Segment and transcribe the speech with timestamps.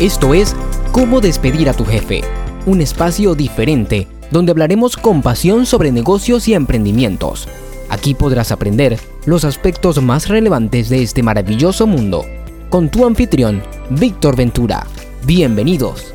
[0.00, 0.54] Esto es
[0.92, 2.20] Cómo despedir a tu jefe,
[2.66, 7.48] un espacio diferente donde hablaremos con pasión sobre negocios y emprendimientos.
[7.88, 8.96] Aquí podrás aprender
[9.26, 12.24] los aspectos más relevantes de este maravilloso mundo
[12.70, 13.60] con tu anfitrión,
[13.90, 14.86] Víctor Ventura.
[15.24, 16.14] Bienvenidos.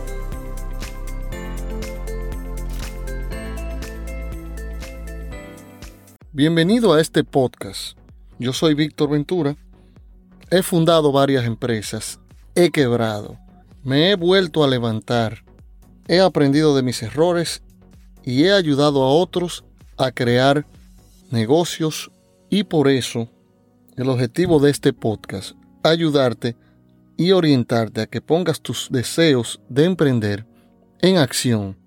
[6.31, 7.97] Bienvenido a este podcast.
[8.39, 9.57] Yo soy Víctor Ventura.
[10.51, 12.21] He fundado varias empresas.
[12.55, 13.42] He quebrado.
[13.83, 15.43] Me he vuelto a levantar.
[16.07, 17.61] He aprendido de mis errores
[18.23, 19.65] y he ayudado a otros
[19.97, 20.65] a crear
[21.31, 22.09] negocios
[22.49, 23.27] y por eso
[23.97, 26.55] el objetivo de este podcast, ayudarte
[27.17, 30.45] y orientarte a que pongas tus deseos de emprender
[31.01, 31.77] en acción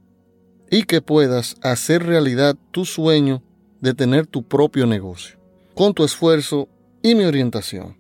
[0.71, 3.43] y que puedas hacer realidad tu sueño
[3.81, 5.39] de tener tu propio negocio,
[5.75, 6.69] con tu esfuerzo
[7.03, 7.97] y mi orientación.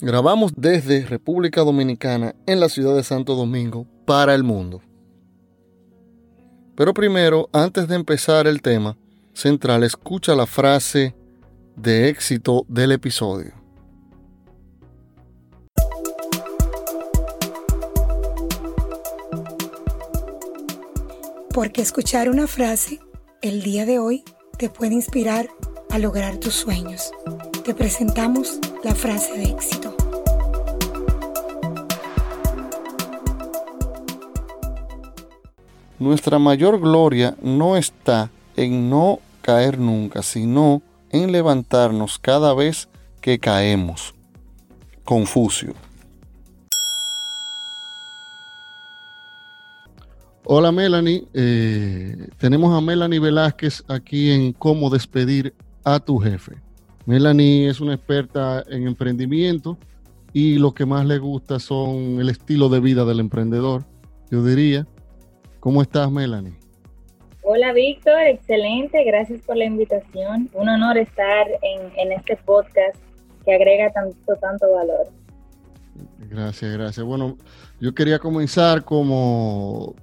[0.00, 4.80] Grabamos desde República Dominicana en la ciudad de Santo Domingo para el mundo.
[6.76, 8.96] Pero primero, antes de empezar el tema
[9.32, 11.16] central, escucha la frase
[11.74, 13.54] de éxito del episodio.
[21.52, 23.00] Porque escuchar una frase
[23.42, 24.22] el día de hoy
[24.58, 25.48] te puede inspirar
[25.90, 27.10] a lograr tus sueños.
[27.68, 29.94] Te presentamos la frase de éxito.
[35.98, 40.80] Nuestra mayor gloria no está en no caer nunca, sino
[41.10, 42.88] en levantarnos cada vez
[43.20, 44.14] que caemos.
[45.04, 45.74] Confucio.
[50.44, 56.67] Hola Melanie, eh, tenemos a Melanie Velázquez aquí en Cómo despedir a tu jefe.
[57.08, 59.78] Melanie es una experta en emprendimiento
[60.34, 63.86] y lo que más le gusta son el estilo de vida del emprendedor,
[64.30, 64.86] yo diría.
[65.58, 66.52] ¿Cómo estás Melanie?
[67.44, 70.50] Hola Víctor, excelente, gracias por la invitación.
[70.52, 72.96] Un honor estar en, en este podcast
[73.46, 75.08] que agrega tanto, tanto valor.
[76.28, 77.06] Gracias, gracias.
[77.06, 77.38] Bueno,
[77.80, 79.94] yo quería comenzar como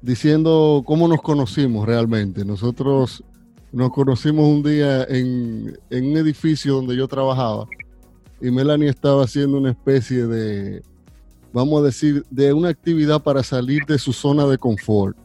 [0.00, 2.44] diciendo cómo nos conocimos realmente.
[2.44, 3.24] Nosotros
[3.72, 7.66] nos conocimos un día en, un edificio donde yo trabajaba
[8.40, 10.82] y Melanie estaba haciendo una especie de,
[11.52, 15.16] vamos a decir, de una actividad para salir de su zona de confort.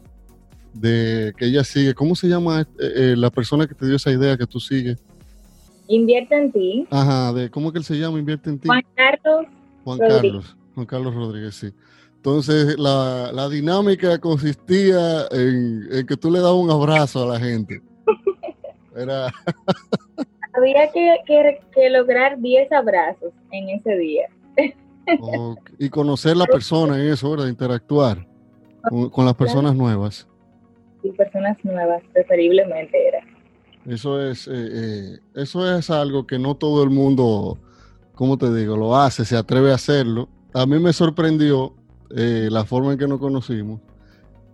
[0.72, 4.10] De que ella sigue, ¿cómo se llama eh, eh, la persona que te dio esa
[4.10, 4.98] idea que tú sigues?
[5.88, 6.86] Invierte en ti.
[6.90, 8.18] Ajá, de ¿cómo que él se llama?
[8.18, 8.68] Invierte en ti.
[8.68, 9.46] Juan Carlos.
[9.84, 10.56] Juan Carlos.
[10.74, 11.72] Juan Carlos Rodríguez, sí.
[12.16, 17.82] Entonces, la, dinámica consistía en, que tú le dabas un abrazo a la gente.
[18.96, 19.32] Era...
[20.54, 24.26] Había que, lograr 10 abrazos en ese día.
[25.78, 27.48] Y conocer la persona en eso, ¿verdad?
[27.48, 28.26] Interactuar
[29.10, 30.28] con, las personas nuevas.
[31.02, 33.20] Y personas nuevas, preferiblemente era.
[33.86, 37.58] Eso es, eh, eh, eso es algo que no todo el mundo,
[38.14, 38.76] ¿cómo te digo?
[38.76, 40.28] Lo hace, se atreve a hacerlo.
[40.54, 41.74] A mí me sorprendió
[42.14, 43.80] eh, la forma en que nos conocimos.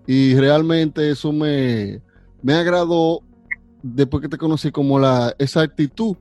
[0.07, 2.01] Y realmente eso me,
[2.41, 3.21] me agradó
[3.83, 6.17] después que te conocí como la, esa actitud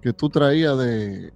[0.00, 1.32] que tú traías de,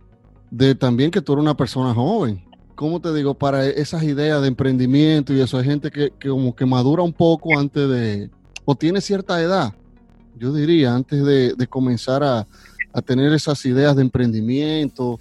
[0.51, 2.45] de también que tú eres una persona joven.
[2.75, 3.35] ¿Cómo te digo?
[3.35, 7.59] Para esas ideas de emprendimiento y eso, hay gente que, como que madura un poco
[7.59, 8.31] antes de,
[8.65, 9.75] o tiene cierta edad,
[10.39, 12.47] yo diría, antes de, de comenzar a,
[12.93, 15.21] a tener esas ideas de emprendimiento,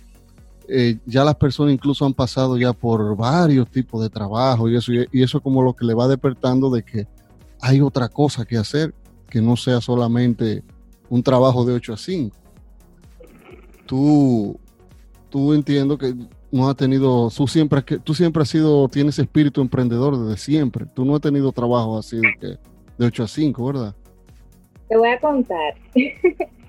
[0.67, 4.91] eh, ya las personas incluso han pasado ya por varios tipos de trabajo y eso,
[4.93, 7.07] y eso como lo que le va despertando de que
[7.59, 8.93] hay otra cosa que hacer,
[9.31, 10.61] que no sea solamente
[11.09, 12.37] un trabajo de 8 a 5.
[13.87, 14.59] Tú,
[15.29, 16.13] tú entiendo que
[16.51, 20.85] no has tenido, tú siempre, has sido, tienes espíritu emprendedor desde siempre.
[20.93, 22.59] Tú no has tenido trabajo así de,
[22.97, 23.95] de 8 a 5, ¿verdad?
[24.87, 25.75] Te voy a contar.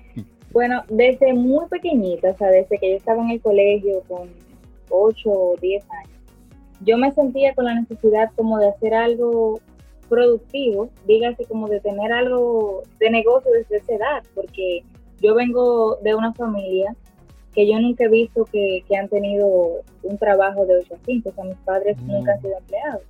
[0.53, 4.29] Bueno, desde muy pequeñita, o sea, desde que yo estaba en el colegio con
[4.89, 6.19] 8 o 10 años,
[6.81, 9.59] yo me sentía con la necesidad como de hacer algo
[10.13, 14.83] productivo, dígase como de tener algo de negocio desde esa edad, porque
[15.21, 16.95] yo vengo de una familia
[17.55, 21.33] que yo nunca he visto que, han tenido un trabajo de 8 a 5, o
[21.33, 23.01] sea, mis padres nunca han sido empleados.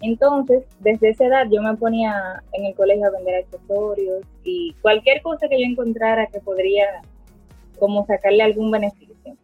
[0.00, 5.22] Entonces, desde esa edad yo me ponía en el colegio a vender accesorios y cualquier
[5.22, 6.86] cosa que yo encontrara que podría
[7.78, 9.36] como sacarle algún beneficio.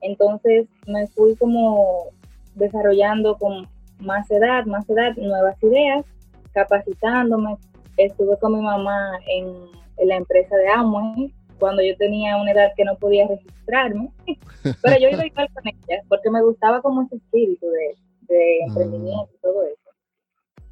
[0.00, 2.06] Entonces me fui como
[2.54, 3.68] desarrollando con
[4.00, 6.04] más edad, más edad, nuevas ideas,
[6.52, 7.56] capacitándome.
[7.96, 9.70] Estuve con mi mamá en,
[10.06, 14.10] la empresa de Amway cuando yo tenía una edad que no podía registrarme,
[14.82, 18.66] pero yo iba igual con ella, porque me gustaba como ese espíritu de, de ah.
[18.66, 19.90] emprendimiento y todo eso.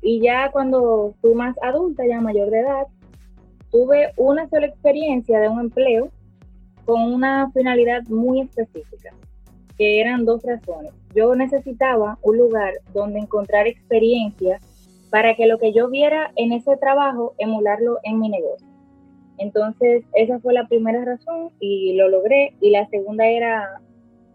[0.03, 2.87] Y ya cuando fui más adulta, ya mayor de edad,
[3.71, 6.11] tuve una sola experiencia de un empleo
[6.85, 9.15] con una finalidad muy específica,
[9.76, 10.93] que eran dos razones.
[11.15, 14.59] Yo necesitaba un lugar donde encontrar experiencia
[15.11, 18.67] para que lo que yo viera en ese trabajo, emularlo en mi negocio.
[19.39, 22.55] Entonces, esa fue la primera razón y lo logré.
[22.61, 23.81] Y la segunda era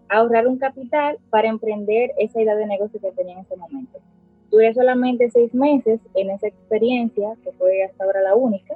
[0.10, 4.00] ahorrar un capital para emprender esa idea de negocio que tenía en ese momento.
[4.51, 8.75] Duré solamente seis meses en esa experiencia, que fue hasta ahora la única,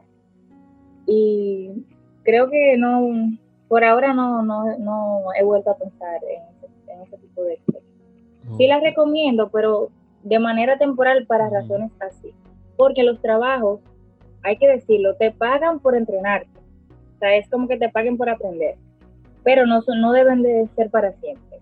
[1.05, 1.83] y
[2.23, 3.31] creo que no,
[3.67, 7.89] por ahora no, no, no he vuelto a pensar en, ese tipo de experiencia.
[8.57, 9.89] Sí la recomiendo, pero
[10.23, 12.33] de manera temporal para razones así.
[12.77, 13.79] Porque los trabajos,
[14.43, 16.49] hay que decirlo, te pagan por entrenarte.
[17.15, 18.75] O sea, es como que te paguen por aprender.
[19.43, 21.59] Pero no, no deben de ser para siempre.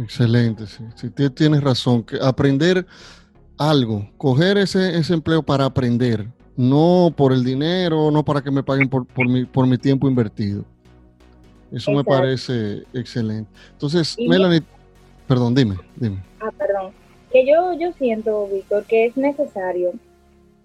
[0.00, 0.84] Excelente, sí.
[0.94, 2.86] Si tienes razón, que aprender
[3.56, 8.62] algo, coger ese, ese empleo para aprender, no por el dinero, no para que me
[8.62, 10.64] paguen por, por, mi, por mi tiempo invertido.
[11.72, 13.50] Eso me parece excelente.
[13.72, 14.62] Entonces, Melanie,
[15.26, 16.22] perdón, dime, dime.
[16.40, 16.92] Ah, perdón
[17.30, 19.92] que yo, yo siento, Víctor, que es necesario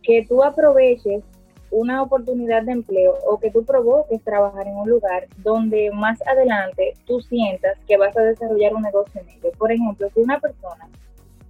[0.01, 1.23] que tú aproveches
[1.71, 6.93] una oportunidad de empleo o que tú provoques trabajar en un lugar donde más adelante
[7.05, 9.51] tú sientas que vas a desarrollar un negocio en ello.
[9.57, 10.87] Por ejemplo, si una persona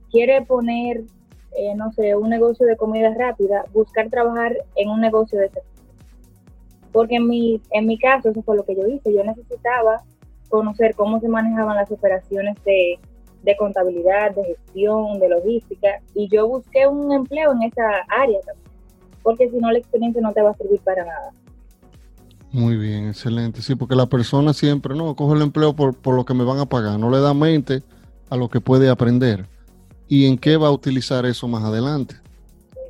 [0.10, 1.02] quiere poner,
[1.58, 5.74] eh, no sé, un negocio de comida rápida, buscar trabajar en un negocio de servicio.
[6.94, 9.14] Porque en mi, en mi caso, eso fue lo que yo hice.
[9.14, 10.04] Yo necesitaba
[10.48, 12.98] conocer cómo se manejaban las operaciones de
[13.44, 18.72] de contabilidad, de gestión, de logística, y yo busqué un empleo en esa área también,
[19.22, 21.32] porque si no la experiencia no te va a servir para nada.
[22.52, 23.62] Muy bien, excelente.
[23.62, 26.60] Sí, porque la persona siempre, no, coge el empleo por, por lo que me van
[26.60, 27.84] a pagar, no le da mente
[28.30, 29.48] a lo que puede aprender
[30.08, 32.16] y en qué va a utilizar eso más adelante.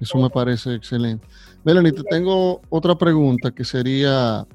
[0.01, 1.25] Eso me parece excelente.
[1.63, 4.45] Melanie, te tengo otra pregunta que sería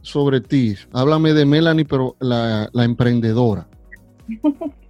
[0.00, 0.74] sobre ti.
[0.92, 3.68] Háblame de Melanie, pero la, la emprendedora.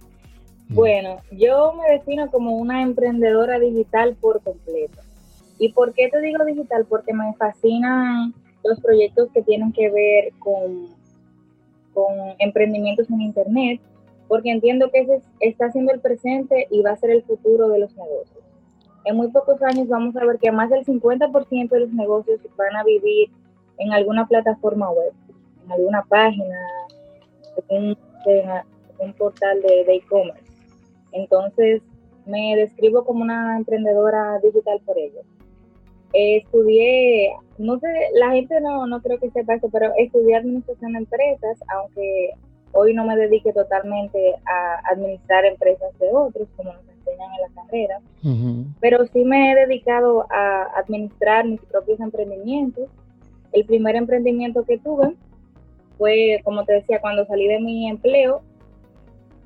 [0.69, 4.99] Bueno, yo me defino como una emprendedora digital por completo.
[5.59, 6.85] ¿Y por qué te digo digital?
[6.87, 8.33] Porque me fascinan
[8.63, 10.95] los proyectos que tienen que ver con,
[12.37, 13.81] emprendimientos en Internet,
[14.27, 17.79] porque entiendo que ese está siendo el presente y va a ser el futuro de
[17.79, 18.43] los negocios.
[19.05, 22.75] En muy pocos años vamos a ver que más del 50% de los negocios van
[22.75, 23.31] a vivir
[23.79, 25.11] en alguna plataforma web,
[25.65, 26.59] en alguna página,
[27.69, 27.97] en
[28.99, 30.46] un, portal de e-commerce.
[31.11, 31.81] Entonces,
[32.25, 35.21] me describo como una emprendedora digital por ello.
[36.13, 40.99] estudié, no sé, la gente no, no creo que sepa eso, pero estudié administración de
[40.99, 42.31] empresas, aunque
[42.71, 47.61] hoy no me dedique totalmente a administrar empresas de otros, como nos enseñan en la
[47.61, 48.01] carrera,
[48.79, 52.89] pero sí me he dedicado a administrar mis propios emprendimientos.
[53.53, 55.15] El primer emprendimiento que tuve
[55.97, 58.41] fue, como te decía, cuando salí de mi empleo,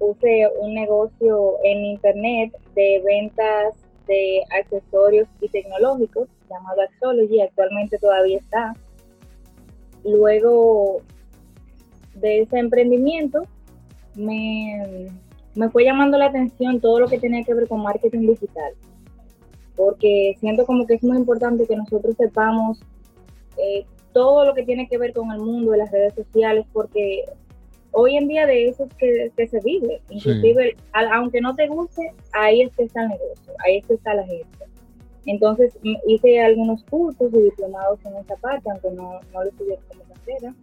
[0.02, 3.76] puse un negocio en internet de ventas
[4.08, 8.74] de accesorios y tecnológicos llamado Axology, actualmente todavía está.
[10.04, 11.02] Luego
[12.16, 13.44] de ese emprendimiento
[14.16, 15.08] me,
[15.72, 18.74] fue llamando la atención todo lo que tenía que ver con marketing digital,
[19.76, 22.82] porque siento como que es muy importante que nosotros sepamos
[23.58, 27.26] eh, todo lo que tiene que ver con el mundo de las redes sociales, porque
[27.92, 30.02] hoy en día de eso es que, se vive.
[30.10, 34.14] Inclusive, aunque no te guste, ahí es que está el negocio, ahí es que está
[34.14, 34.48] la gente.
[35.26, 40.04] Entonces hice algunos cursos y diplomados en esa parte, aunque no, no lo estudié como
[40.04, 40.54] carrera.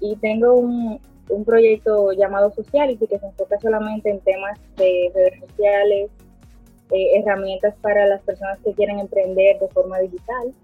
[0.00, 5.40] Y tengo un, un proyecto llamado Sociality que se enfoca solamente en temas de redes
[5.40, 6.10] sociales,
[6.90, 10.54] eh, herramientas para las personas que quieren emprender de forma digital.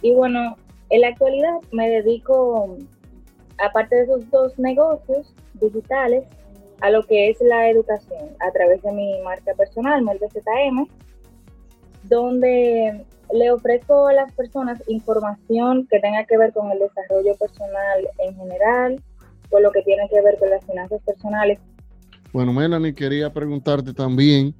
[0.00, 0.56] Y bueno,
[0.90, 2.78] en la actualidad me dedico
[3.62, 6.24] aparte de esos dos negocios digitales,
[6.80, 10.86] a lo que es la educación a través de mi marca personal, ZM,
[12.04, 18.08] donde le ofrezco a las personas información que tenga que ver con el desarrollo personal
[18.18, 19.02] en general,
[19.48, 21.60] con lo que tiene que ver con las finanzas personales.
[22.32, 24.54] Bueno, Melanie, quería preguntarte también,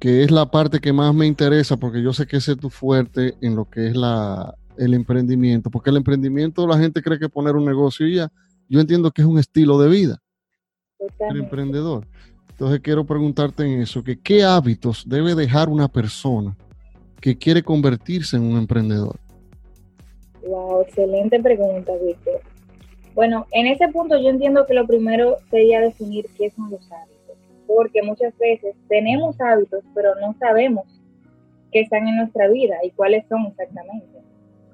[0.00, 2.68] que es la parte que más me interesa, porque yo sé que ese es tu
[2.68, 7.28] fuerte en lo que es la, el emprendimiento, porque el emprendimiento la gente cree que
[7.28, 8.30] poner un negocio y ya,
[8.68, 10.18] yo entiendo que es un estilo de vida,
[11.30, 12.06] el emprendedor.
[12.50, 16.56] Entonces quiero preguntarte en eso, que qué hábitos debe dejar una persona
[17.20, 19.18] que quiere convertirse en un emprendedor.
[20.42, 22.40] Wow, Wow, excelente pregunta, Víctor.
[23.14, 27.36] Bueno, en ese punto yo entiendo que lo primero sería definir qué son los hábitos,
[27.66, 30.84] porque muchas veces tenemos hábitos, pero no sabemos
[31.72, 34.20] qué están en nuestra vida y cuáles son exactamente.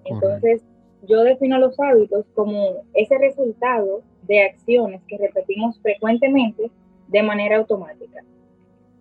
[0.04, 0.62] Entonces,
[1.06, 6.70] yo defino los hábitos como ese resultado de acciones que repetimos frecuentemente
[7.08, 8.22] de manera automática.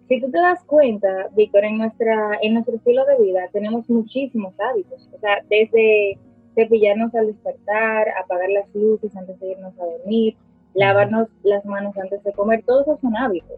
[0.07, 4.53] Si tú te das cuenta, Víctor, en, nuestra, en nuestro estilo de vida tenemos muchísimos
[4.59, 6.17] hábitos, o sea, desde
[6.53, 10.35] cepillarnos al despertar, apagar las luces antes de irnos a dormir,
[10.73, 13.57] lavarnos las manos antes de comer, todos esos son hábitos.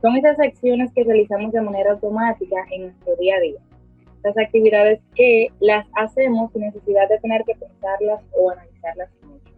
[0.00, 3.58] Son esas acciones que realizamos de manera automática en nuestro día a día.
[4.18, 9.52] Esas actividades que las hacemos sin necesidad de tener que pensarlas o analizarlas mucho.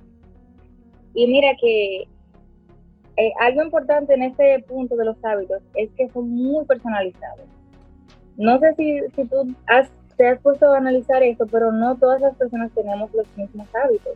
[1.14, 2.02] Y mira que
[3.16, 7.46] eh, algo importante en este punto de los hábitos es que son muy personalizados.
[8.36, 9.90] No sé si, si tú has
[10.20, 14.12] te has puesto a analizar esto, pero no todas las personas tenemos los mismos hábitos.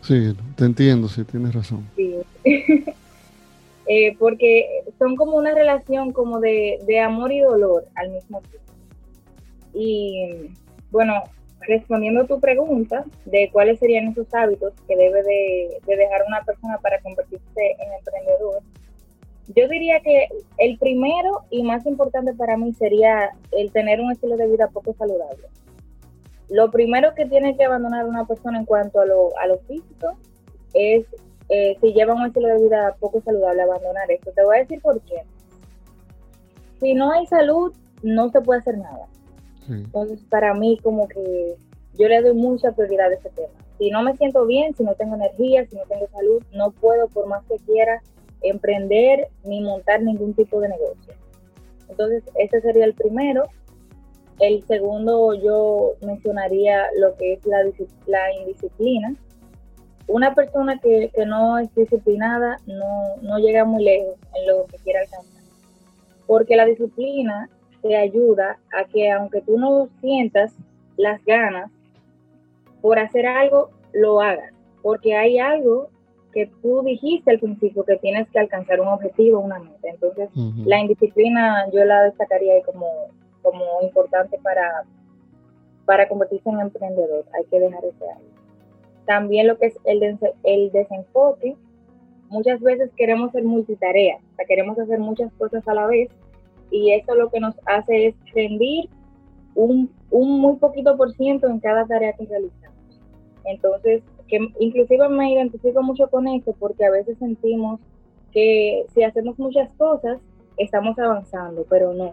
[0.00, 1.84] Sí, te entiendo, sí, tienes razón.
[1.96, 2.22] Sí.
[3.88, 8.65] Eh, porque son como una relación como de, amor y dolor al mismo tiempo.
[9.76, 10.50] Y
[10.90, 11.22] bueno,
[11.60, 16.42] respondiendo a tu pregunta de cuáles serían esos hábitos que debe de, de dejar una
[16.42, 18.62] persona para convertirse en emprendedor,
[19.54, 20.28] yo diría que
[20.58, 24.94] el primero y más importante para mí sería el tener un estilo de vida poco
[24.94, 25.46] saludable.
[26.48, 30.16] Lo primero que tiene que abandonar una persona en cuanto a lo, a lo físico
[30.74, 31.06] es
[31.48, 34.32] eh, si lleva un estilo de vida poco saludable, abandonar esto.
[34.32, 35.22] Te voy a decir por qué.
[36.80, 39.06] Si no hay salud, no se puede hacer nada.
[39.68, 41.56] Entonces, para mí, como que
[41.94, 43.48] yo le doy mucha prioridad a ese tema.
[43.78, 47.08] Si no me siento bien, si no tengo energía, si no tengo salud, no puedo,
[47.08, 48.02] por más que quiera,
[48.42, 51.14] emprender ni montar ningún tipo de negocio.
[51.88, 53.44] Entonces, ese sería el primero.
[54.38, 57.58] El segundo, yo mencionaría lo que es la,
[58.06, 59.14] la indisciplina.
[60.08, 65.00] Una persona que, no es disciplinada no, no llega muy lejos en lo que quiere
[65.00, 65.42] alcanzar.
[66.26, 67.48] Porque la disciplina
[67.82, 70.54] te ayuda a que aunque tú no sientas
[70.96, 71.70] las ganas
[72.80, 74.52] por hacer algo, lo hagas.
[74.82, 75.88] Porque hay algo
[76.32, 79.88] que tú dijiste al principio que tienes que alcanzar un objetivo, una meta.
[79.88, 80.28] Entonces,
[80.66, 82.86] la indisciplina yo la destacaría como,
[83.42, 84.84] como importante para,
[85.86, 87.24] para convertirse en emprendedor.
[87.32, 88.28] Hay que dejar ese algo.
[89.06, 91.56] También lo que es el, el desenfoque.
[92.28, 96.10] Muchas veces queremos ser multitarea, o sea, queremos hacer muchas cosas a la vez
[96.70, 98.88] y eso lo que nos hace es rendir
[99.54, 102.76] un, un muy poquito por ciento en cada tarea que realizamos.
[103.44, 107.80] Entonces, que inclusive me identifico mucho con esto porque a veces sentimos
[108.32, 110.18] que si hacemos muchas cosas,
[110.58, 112.12] estamos avanzando, pero no.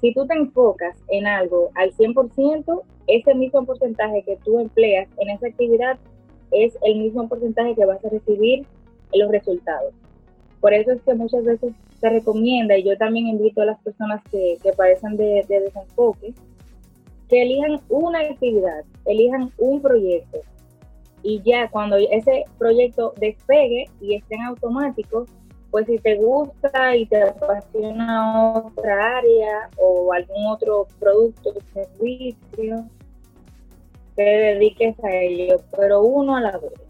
[0.00, 5.30] Si tú te enfocas en algo al 100%, ese mismo porcentaje que tú empleas en
[5.30, 5.98] esa actividad
[6.52, 8.64] es el mismo porcentaje que vas a recibir
[9.12, 9.92] en los resultados.
[10.60, 14.22] Por eso es que muchas veces se recomienda, y yo también invito a las personas
[14.30, 16.34] que, que padecen de, de desenfoque,
[17.28, 20.38] que elijan una actividad, elijan un proyecto,
[21.22, 25.26] y ya cuando ese proyecto despegue y esté en automático,
[25.70, 32.86] pues si te gusta y te apasiona otra área o algún otro producto o servicio,
[34.16, 36.87] te dediques a ello, pero uno a la vez.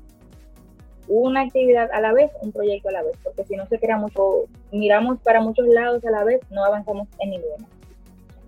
[1.09, 3.97] Una actividad a la vez, un proyecto a la vez, porque si no se crea
[3.97, 7.67] mucho, miramos para muchos lados a la vez, no avanzamos en ninguno.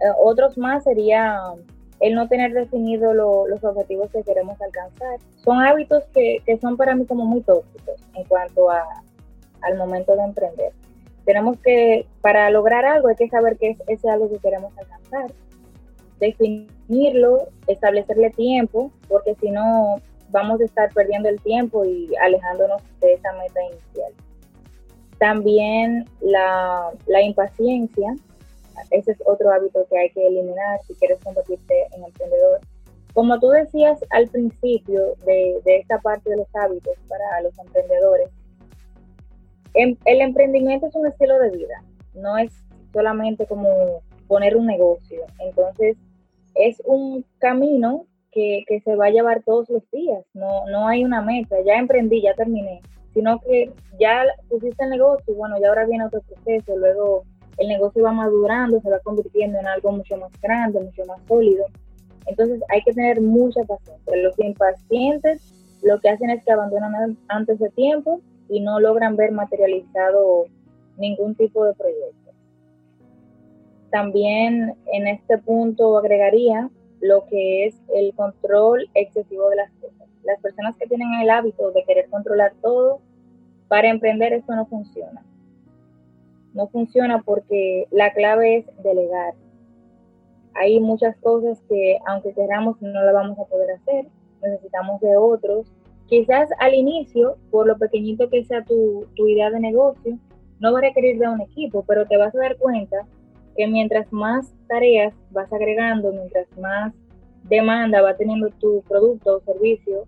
[0.01, 1.55] Eh, otros más sería
[2.01, 5.19] el no tener definido los objetivos que queremos alcanzar.
[5.45, 8.85] Son hábitos que, son para mí como muy tóxicos en cuanto a,
[9.63, 10.73] al momento de emprender.
[11.27, 15.31] Tenemos que, para lograr algo, hay que saber qué es ese algo que queremos alcanzar,
[16.19, 23.15] definirlo, establecerle tiempo, porque si no vamos a estar perdiendo el tiempo y alejándonos de
[23.15, 24.13] esa meta inicial.
[25.19, 28.15] También la, la impaciencia,
[28.91, 32.61] ese es otro hábito que hay que eliminar si quieres convertirte en emprendedor.
[33.15, 38.31] Como tú decías al principio de, esta parte de los hábitos para los emprendedores,
[39.75, 41.83] em, el emprendimiento es un estilo de vida,
[42.15, 42.53] no es
[42.93, 45.25] solamente como poner un negocio.
[45.41, 45.97] Entonces,
[46.55, 51.23] es un camino que, se va a llevar todos los días, no, no hay una
[51.23, 52.81] meta, ya emprendí, ya terminé,
[53.13, 57.25] sino que ya pusiste el negocio, bueno, y ahora viene otro proceso, luego
[57.59, 61.67] el negocio va madurando, se va convirtiendo en algo mucho más grande, mucho más sólido.
[62.27, 64.17] Entonces hay que tener mucha paciencia.
[64.17, 69.33] Los impacientes lo que hacen es que abandonan antes de tiempo y no logran ver
[69.33, 70.45] materializado
[70.97, 72.31] ningún tipo de proyecto.
[73.91, 76.71] También en este punto agregaría
[77.01, 80.09] lo que es el control excesivo de las cosas.
[80.23, 83.01] Las personas que tienen el hábito de querer controlar todo,
[83.69, 85.25] para emprender eso no funciona.
[86.55, 89.35] No funciona porque la clave es delegar.
[90.55, 94.07] Hay muchas cosas que aunque queramos no las vamos a poder hacer.
[94.43, 95.73] Necesitamos de otros.
[96.07, 100.19] Quizás al inicio, por lo pequeñito que sea tu, tu idea de negocio,
[100.59, 103.07] no va a requerir de un equipo, pero te vas a dar cuenta
[103.57, 106.93] que mientras más tareas vas agregando, mientras más
[107.45, 110.05] demanda va teniendo tu producto o servicio,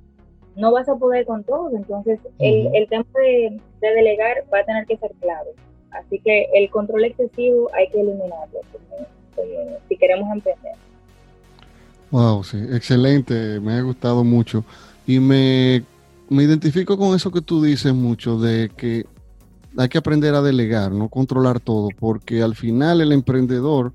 [0.57, 1.71] no vas a poder con todo.
[1.75, 5.51] Entonces, el, tema de, delegar va a tener que ser clave.
[5.91, 8.61] Así que el control excesivo hay que eliminarlo
[9.89, 10.73] si queremos emprender.
[12.11, 14.65] Wow, sí, excelente, me ha gustado mucho.
[15.07, 15.83] Y me,
[16.29, 19.07] me identifico con eso que tú dices mucho, de que
[19.77, 23.93] hay que aprender a delegar, no controlar todo, porque al final el emprendedor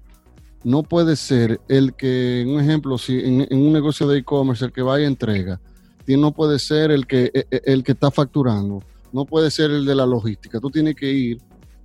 [0.64, 4.82] no puede ser el que, un ejemplo, si en, un negocio de e-commerce, el que
[4.82, 5.60] vaya a entrega,
[6.08, 8.82] no puede ser el que, e, e, el que está facturando,
[9.12, 11.38] no puede ser el de la logística, tú tienes que ir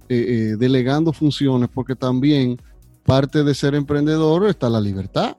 [0.08, 0.14] eh,
[0.52, 2.58] eh, delegando funciones porque también
[3.04, 5.37] parte de ser emprendedor está la libertad.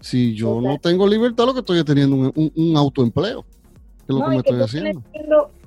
[0.00, 3.44] Si yo no tengo libertad, lo que estoy es teniendo un, autoempleo,
[4.02, 5.02] es lo que me estoy haciendo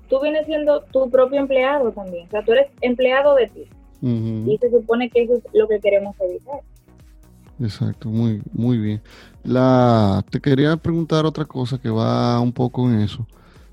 [0.09, 2.27] tú vienes siendo tu propio empleado también.
[2.27, 3.63] O sea, tú eres empleado de ti.
[4.01, 6.61] Y se supone que eso es lo que queremos evitar.
[7.59, 9.01] Exacto, muy, muy bien.
[9.43, 13.27] La, te quería preguntar otra cosa que va un poco en eso.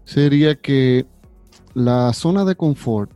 [0.04, 1.06] Sería que
[1.74, 3.10] la zona de confort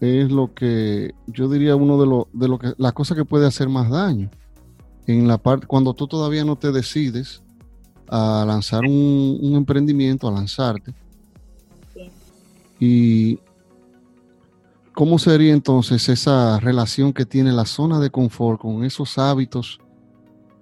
[0.00, 3.46] es lo que yo diría uno de los de lo que las cosas que puede
[3.46, 4.30] hacer más daño
[5.06, 7.42] en la parte cuando tú todavía no te decides
[8.08, 10.92] a lanzar un, un emprendimiento, a lanzarte
[12.84, 13.38] ¿Y
[14.92, 19.78] cómo sería entonces esa relación que tiene la zona de confort con esos hábitos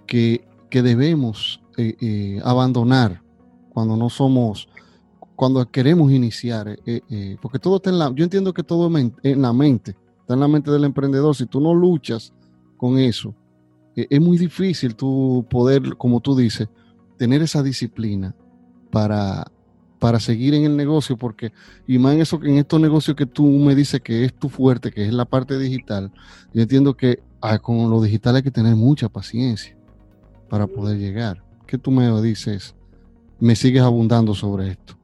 [0.06, 3.22] que, debemos eh, eh, abandonar
[3.72, 4.68] cuando no somos,
[5.34, 6.78] cuando queremos iniciar?
[6.84, 10.40] Eh, porque todo está en la, yo entiendo que todo en la mente, está en
[10.40, 11.34] la mente del emprendedor.
[11.34, 12.34] Si tú no luchas
[12.76, 13.34] con eso,
[13.96, 16.68] es muy difícil tú poder, como tú dices,
[17.16, 18.34] tener esa disciplina
[18.90, 19.50] para
[20.00, 21.52] para seguir en el negocio, porque,
[21.86, 24.90] y más en, eso, en estos negocios que tú me dices que es tu fuerte,
[24.90, 26.10] que es la parte digital,
[26.52, 29.76] yo entiendo que ah, con lo digital hay que tener mucha paciencia
[30.48, 31.42] para poder llegar.
[31.66, 32.74] ¿Qué tú me dices?
[33.38, 34.94] Me sigues abundando sobre esto.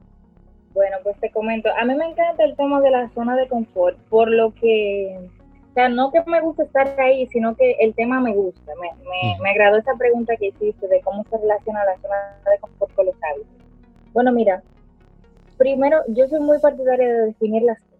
[0.73, 3.97] Bueno, pues te comento, a mí me encanta el tema de la zona de confort,
[4.09, 5.29] por lo que,
[5.69, 8.73] o sea, no que me gusta estar ahí, sino que el tema me gusta.
[8.81, 12.15] Me, me, me agradó esa pregunta que hiciste de cómo se relaciona la zona
[12.51, 13.67] de confort con los hábitos.
[14.13, 14.63] Bueno, mira,
[15.57, 17.97] primero, yo soy muy partidaria de definir las cosas,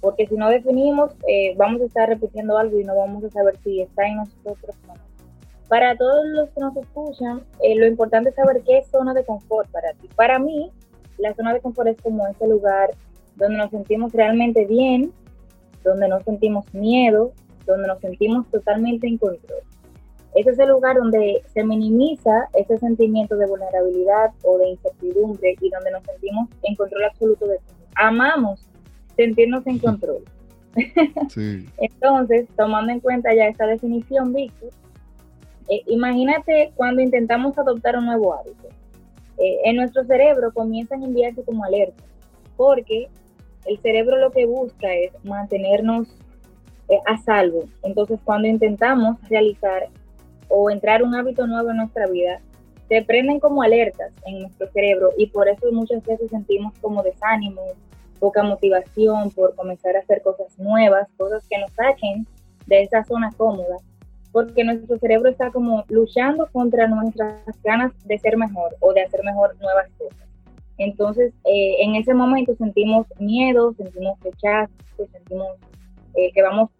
[0.00, 3.58] porque si no definimos, eh, vamos a estar repitiendo algo y no vamos a saber
[3.64, 4.94] si está en nosotros o no.
[5.68, 9.24] Para todos los que nos escuchan, eh, lo importante es saber qué es zona de
[9.24, 10.08] confort para ti.
[10.16, 10.72] Para mí,
[11.18, 12.90] la zona de confort es como ese lugar
[13.36, 15.12] donde nos sentimos realmente bien,
[15.84, 17.32] donde no sentimos miedo,
[17.66, 19.62] donde nos sentimos totalmente en control.
[20.34, 25.70] Ese es el lugar donde se minimiza ese sentimiento de vulnerabilidad o de incertidumbre y
[25.70, 27.76] donde nos sentimos en control absoluto de todo.
[27.96, 28.66] Amamos
[29.16, 30.22] sentirnos en control.
[31.78, 34.70] Entonces, tomando en cuenta ya esta definición, Víctor,
[35.68, 38.68] eh, imagínate cuando intentamos adoptar un nuevo hábito.
[39.38, 42.06] Eh, en nuestro cerebro comienzan a enviarse como alertas,
[42.56, 43.08] porque
[43.66, 46.08] el cerebro lo que busca es mantenernos
[46.88, 47.64] eh, a salvo.
[47.82, 49.88] Entonces, cuando intentamos realizar
[50.48, 52.40] o entrar un hábito nuevo en nuestra vida,
[52.88, 57.62] se prenden como alertas en nuestro cerebro y por eso muchas veces sentimos como desánimo,
[58.18, 62.26] poca motivación por comenzar a hacer cosas nuevas, cosas que nos saquen
[62.66, 63.76] de esa zona cómoda,
[64.32, 69.22] porque nuestro cerebro está como luchando contra nuestras ganas de ser mejor o de hacer
[69.22, 70.28] mejor nuevas cosas.
[70.78, 74.72] Entonces, eh, en ese momento sentimos miedo, sentimos rechazo,
[75.12, 75.48] sentimos
[76.14, 76.70] eh, que vamos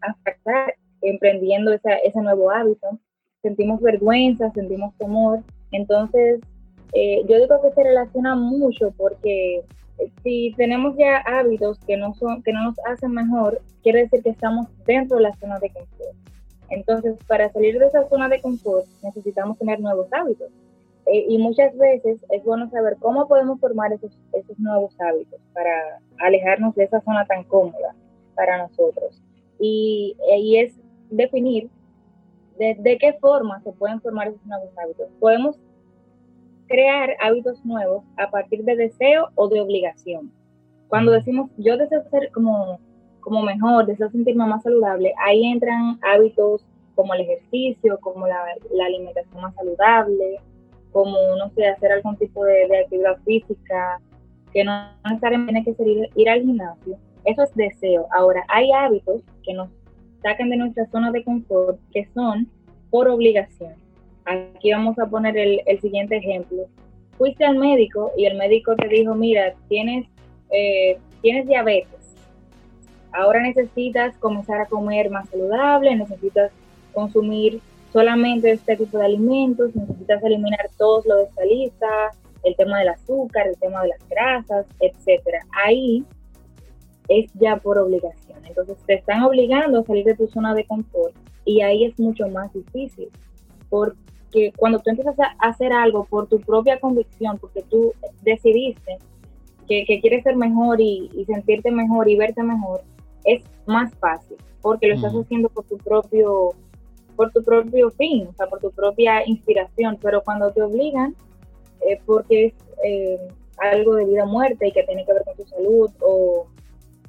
[0.00, 0.74] a fracasar
[1.04, 2.98] emprendiendo ese nuevo hábito
[3.44, 5.40] sentimos vergüenza, sentimos temor.
[5.70, 6.40] Entonces,
[6.94, 12.14] eh, yo digo que se relaciona mucho porque eh, si tenemos ya hábitos que no,
[12.14, 15.70] son, que no nos hacen mejor, quiere decir que estamos dentro de la zona de
[15.70, 16.16] confort.
[16.70, 20.48] Entonces, para salir de esa zona de confort, necesitamos tener nuevos hábitos.
[21.06, 26.00] Eh, y muchas veces es bueno saber cómo podemos formar esos, esos nuevos hábitos para
[26.20, 27.94] alejarnos de esa zona tan cómoda
[28.34, 29.20] para nosotros.
[29.60, 30.74] Y, y es
[31.16, 31.70] definir
[32.58, 35.08] de, qué forma se pueden formar esos nuevos hábitos.
[35.18, 35.56] Podemos
[36.68, 40.32] crear hábitos nuevos a partir de deseo o de obligación.
[40.88, 42.78] Cuando decimos yo deseo ser como,
[43.20, 48.44] como mejor, deseo sentirme más saludable, ahí entran hábitos como el ejercicio, como la,
[48.86, 50.38] alimentación más saludable,
[50.92, 54.00] como, no sé, hacer algún tipo de, actividad física,
[54.52, 54.72] que no
[55.04, 56.96] necesariamente tiene que ser ir, ir, al gimnasio.
[57.24, 58.06] Eso es deseo.
[58.12, 59.68] Ahora, hay hábitos que nos
[60.24, 62.48] sacan de nuestra zona de confort que son
[62.90, 63.74] por obligación.
[64.24, 66.62] Aquí vamos a poner el, siguiente ejemplo.
[67.18, 70.06] Fuiste al médico y el médico te dijo, mira, tienes,
[70.50, 72.16] eh, tienes diabetes.
[73.12, 76.50] Ahora necesitas comenzar a comer más saludable, necesitas
[76.94, 77.60] consumir
[77.92, 81.86] solamente este tipo de alimentos, necesitas eliminar todo lo de esta lista,
[82.44, 85.40] el tema del azúcar, el tema de las grasas, etcétera.
[85.64, 86.02] Ahí
[87.08, 88.38] es ya por obligación.
[88.46, 91.14] Entonces te están obligando a salir de tu zona de confort
[91.44, 93.08] y ahí es mucho más difícil,
[93.68, 98.98] porque cuando tú empiezas a hacer algo por tu propia convicción, porque tú decidiste
[99.68, 102.82] que, quieres ser mejor y, sentirte mejor y verte mejor,
[103.24, 106.50] es más fácil, porque lo estás haciendo por tu propio
[107.16, 111.14] por tu propio fin, o sea, por tu propia inspiración, pero cuando te obligan,
[111.88, 113.20] eh, porque es eh,
[113.58, 116.46] algo de vida o muerte y que tiene que ver con tu salud o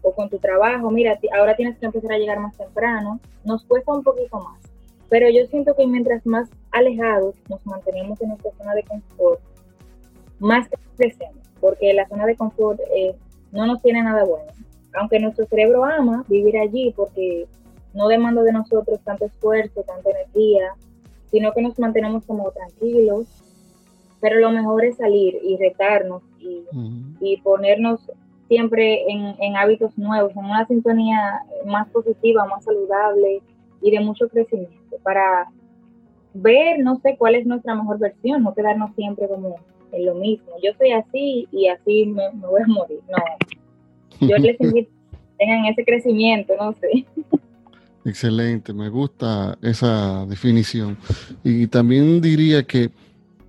[0.05, 3.91] o con tu trabajo, mira, ahora tienes que empezar a llegar más temprano, nos cuesta
[3.91, 4.61] un poquito más.
[5.09, 9.41] Pero yo siento que mientras más alejados nos mantenemos en nuestra zona de confort,
[10.39, 13.15] más crecemos, porque la zona de confort eh,
[13.51, 14.51] no nos tiene nada bueno.
[14.93, 17.47] Aunque nuestro cerebro ama vivir allí porque
[17.95, 20.75] no demanda de nosotros tanto esfuerzo, tanta energía,
[21.31, 23.25] sino que nos mantenemos como tranquilos.
[24.21, 26.63] Pero lo mejor es salir y retarnos y,
[27.19, 28.11] y ponernos
[28.47, 33.41] siempre en, hábitos nuevos, en una sintonía más positiva, más saludable
[33.81, 35.49] y de mucho crecimiento para
[36.33, 39.55] ver, no sé, cuál es nuestra mejor versión, no quedarnos siempre como
[39.91, 40.47] en lo mismo.
[40.63, 42.99] Yo soy así y así me, voy a morir.
[43.09, 44.95] No, yo les invito
[45.37, 47.05] tengan ese crecimiento, no sé.
[48.05, 50.97] Excelente, me gusta esa definición.
[51.43, 52.91] Y también diría que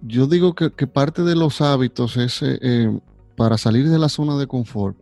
[0.02, 2.98] yo digo que, parte de los hábitos es eh, eh,
[3.36, 4.96] para salir de la zona de confort,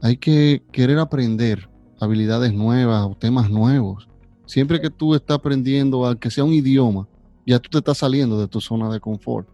[0.00, 1.68] hay que querer aprender
[2.00, 4.08] habilidades nuevas o temas nuevos.
[4.46, 7.06] Siempre que tú estás aprendiendo, aunque sea un idioma,
[7.44, 9.48] ya tú te estás saliendo de tu zona de confort.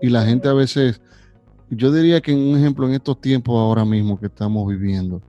[0.00, 1.00] Y la gente a veces,
[1.70, 5.22] yo diría que un ejemplo en estos tiempos ahora mismo que estamos viviendo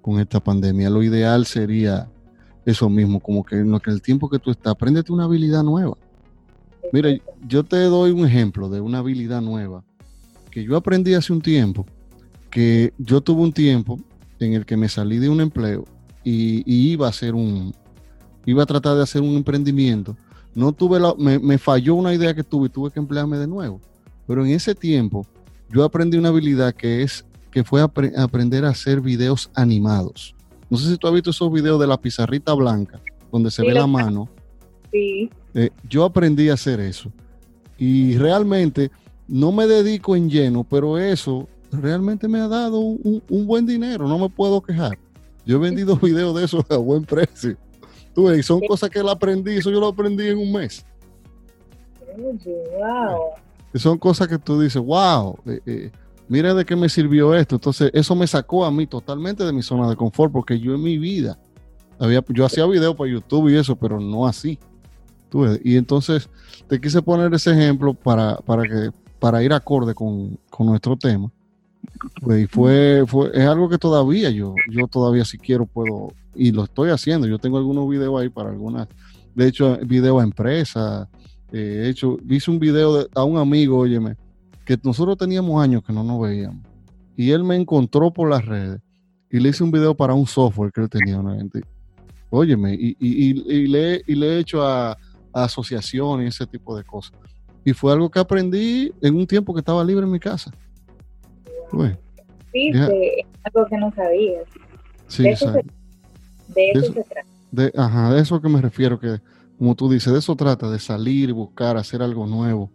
[0.00, 2.08] con esta pandemia, lo ideal sería
[2.64, 5.96] eso mismo, como que en el tiempo que tú estás, apréndete una habilidad nueva.
[6.92, 7.10] Mira,
[7.46, 9.84] yo te doy un ejemplo de una habilidad nueva
[10.58, 11.86] que yo aprendí hace un tiempo,
[12.50, 13.96] que yo tuve un tiempo
[14.40, 15.84] en el que me salí de un empleo
[16.24, 17.72] y, iba a hacer un,
[18.44, 20.16] iba a tratar de hacer un emprendimiento.
[20.56, 23.80] No tuve la, me, falló una idea que tuve y tuve que emplearme de nuevo.
[24.26, 25.24] Pero en ese tiempo
[25.70, 30.34] yo aprendí una habilidad que es que fue aprender a hacer videos animados.
[30.68, 33.74] No sé si tú has visto esos videos de la pizarrita blanca, donde se ve
[33.74, 34.28] la mano.
[34.92, 35.30] Sí.
[35.54, 37.12] Eh, yo aprendí a hacer eso.
[37.78, 38.90] Y realmente
[39.28, 44.18] no me dedico en lleno, pero eso realmente me ha dado un, buen dinero, no
[44.18, 44.98] me puedo quejar.
[45.44, 47.56] Yo he vendido videos de eso a buen precio.
[48.14, 50.84] Tú ves, son cosas que él aprendí, eso yo lo aprendí en un mes.
[52.16, 53.18] wow.
[53.74, 55.90] Son cosas que tú dices, wow, eh, eh,
[56.26, 57.56] mira de qué me sirvió esto.
[57.56, 60.82] Entonces, eso me sacó a mí totalmente de mi zona de confort, porque yo en
[60.82, 61.38] mi vida,
[61.98, 64.58] había, yo hacía videos para YouTube y eso, pero no así.
[65.28, 65.60] ¿Tú ves?
[65.62, 66.30] Y entonces,
[66.66, 71.30] te quise poner ese ejemplo para, para que para ir acorde con, nuestro tema.
[72.20, 76.52] Pues, y fue, fue, es algo que todavía yo, yo todavía si quiero puedo, y
[76.52, 77.26] lo estoy haciendo.
[77.26, 78.88] Yo tengo algunos videos ahí para algunas,
[79.34, 81.08] de hecho, videos a empresas.
[81.52, 84.16] Eh, he hecho, hice un video a un amigo, óyeme,
[84.64, 86.66] que nosotros teníamos años que no nos veíamos.
[87.16, 88.80] Y él me encontró por las redes
[89.30, 91.20] y le hice un video para un software que él tenía.
[92.30, 94.96] Óyeme, y, y, y le he hecho a,
[95.32, 95.48] a
[96.22, 97.12] y ese tipo de cosas.
[97.68, 100.50] Y fue algo que aprendí en un tiempo que estaba libre en mi casa.
[102.50, 104.44] sí, algo que no sabías.
[105.06, 105.64] Sí, de eso, se,
[106.54, 107.28] de eso, se trata.
[107.52, 109.20] De, ajá, de eso que me refiero, que
[109.58, 112.72] como tú dices, de eso trata, de salir, buscar, hacer algo nuevo.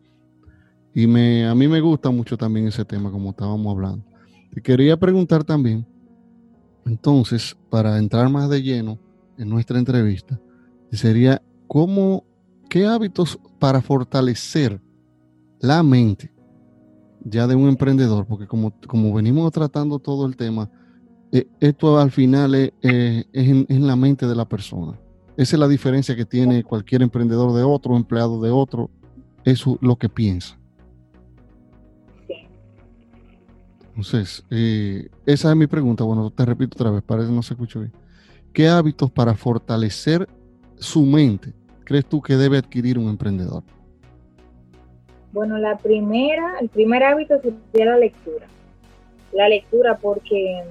[0.93, 4.05] Y me, a mí me gusta mucho también ese tema, como estábamos hablando.
[4.53, 5.87] Te quería preguntar también,
[6.85, 8.99] entonces, para entrar más de lleno
[9.39, 10.39] en nuestra entrevista,
[10.91, 12.25] sería, ¿cómo
[12.69, 14.81] ¿qué hábitos para fortalecer
[15.63, 16.29] la mente
[17.21, 18.27] ya de un emprendedor?
[18.27, 20.69] Porque como, como venimos tratando todo el tema,
[21.31, 24.99] eh, esto al final es, eh, en, la mente de la persona.
[25.37, 28.91] Esa es la diferencia que tiene cualquier emprendedor de otro, empleado de otro,
[29.45, 30.59] eso lo que piensa.
[33.87, 36.03] Entonces, eh, esa es mi pregunta.
[36.03, 37.93] Bueno, te repito otra vez, parece que no se escuchó bien.
[38.51, 40.27] ¿Qué hábitos para fortalecer
[40.77, 41.53] su mente
[41.85, 43.63] crees tú que debe adquirir un emprendedor?
[45.33, 48.47] Bueno, la primera, el primer hábito sería la lectura.
[49.31, 50.63] La lectura porque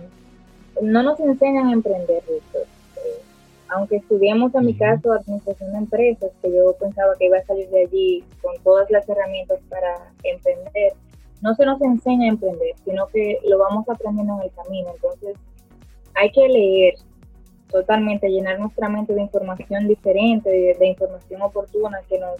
[0.80, 2.62] no nos enseñan a emprender, eh,
[3.68, 7.68] aunque estudiamos en mi caso administración de empresas, que yo pensaba que iba a salir
[7.70, 10.92] de allí con todas las herramientas para emprender,
[11.40, 14.90] no se nos enseña a emprender, sino que lo vamos aprendiendo en el camino.
[14.94, 15.36] Entonces,
[16.14, 16.94] hay que leer
[17.68, 20.48] totalmente, llenar nuestra mente de información diferente,
[20.78, 22.36] de, información oportuna que nos,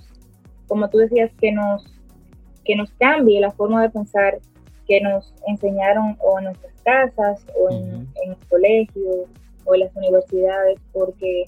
[0.68, 1.84] como tú decías, que nos,
[2.64, 4.38] que nos cambie la forma de pensar
[4.86, 9.26] que nos enseñaron o en nuestras casas o en, en colegios
[9.64, 11.44] o en las universidades, porque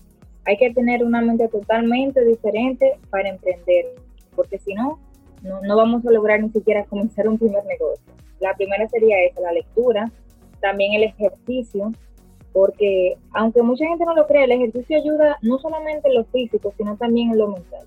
[0.46, 3.86] hay que tener una mente totalmente diferente para emprender,
[4.36, 4.98] porque si no,
[5.42, 8.04] no, vamos a lograr ni siquiera comenzar un primer negocio.
[8.40, 10.10] La primera sería esa, la lectura,
[10.60, 11.92] también el ejercicio,
[12.52, 16.72] porque aunque mucha gente no lo cree, el ejercicio ayuda no solamente en lo físico,
[16.76, 17.86] sino también en lo mental.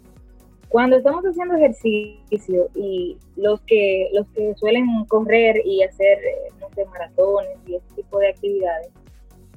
[0.69, 6.67] Cuando estamos haciendo ejercicio y los que los que suelen correr y hacer, eh, no
[6.75, 8.89] sé, maratones y ese tipo de actividades,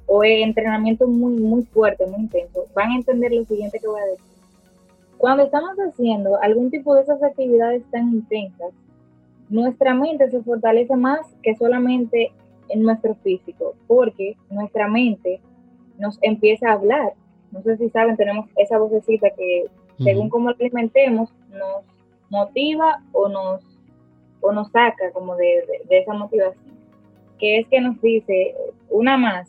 [0.06, 4.06] o entrenamiento muy, muy fuerte, muy intenso, van a entender lo siguiente que voy a
[4.06, 4.26] decir.
[5.18, 8.72] Cuando estamos haciendo algún tipo de esas actividades tan intensas,
[9.48, 12.32] nuestra mente se fortalece más que solamente
[12.70, 15.40] en nuestro físico, porque nuestra mente
[15.98, 17.12] nos empieza a hablar.
[17.52, 19.66] No sé si saben, tenemos esa vocecita que
[20.02, 21.84] según cómo alimentemos, nos
[22.28, 23.62] motiva o nos,
[24.40, 26.78] o nos saca como de, de esa motivación.
[27.38, 28.54] Que es que nos dice,
[28.88, 29.48] una más,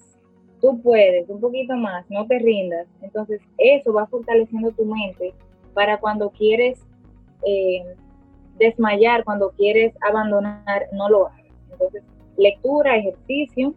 [0.61, 2.87] tú puedes, un poquito más, no te rindas.
[3.01, 5.33] Entonces, eso va fortaleciendo tu mente
[5.73, 6.79] para cuando quieres
[7.45, 7.83] eh,
[8.57, 11.45] desmayar, cuando quieres abandonar, no lo hagas.
[11.71, 12.03] Entonces,
[12.37, 13.73] lectura, ejercicio,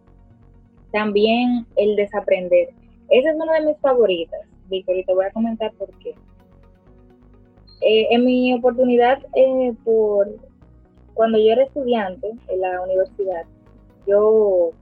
[0.92, 2.68] también el desaprender.
[3.08, 6.14] Esa es una de mis favoritas, Víctor, y te voy a comentar por qué.
[7.80, 10.28] Eh, en mi oportunidad, eh, por
[11.14, 13.44] cuando yo era estudiante en la universidad,
[14.06, 14.72] yo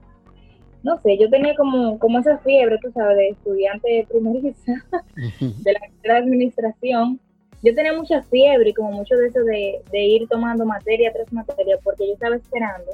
[0.83, 4.73] no sé, yo tenía como, como esa fiebre, tú sabes, de estudiante primeriza
[5.39, 7.19] de la administración.
[7.63, 11.79] Yo tenía mucha fiebre y como mucho de eso de, ir tomando materia tras materia,
[11.81, 12.91] porque yo estaba esperando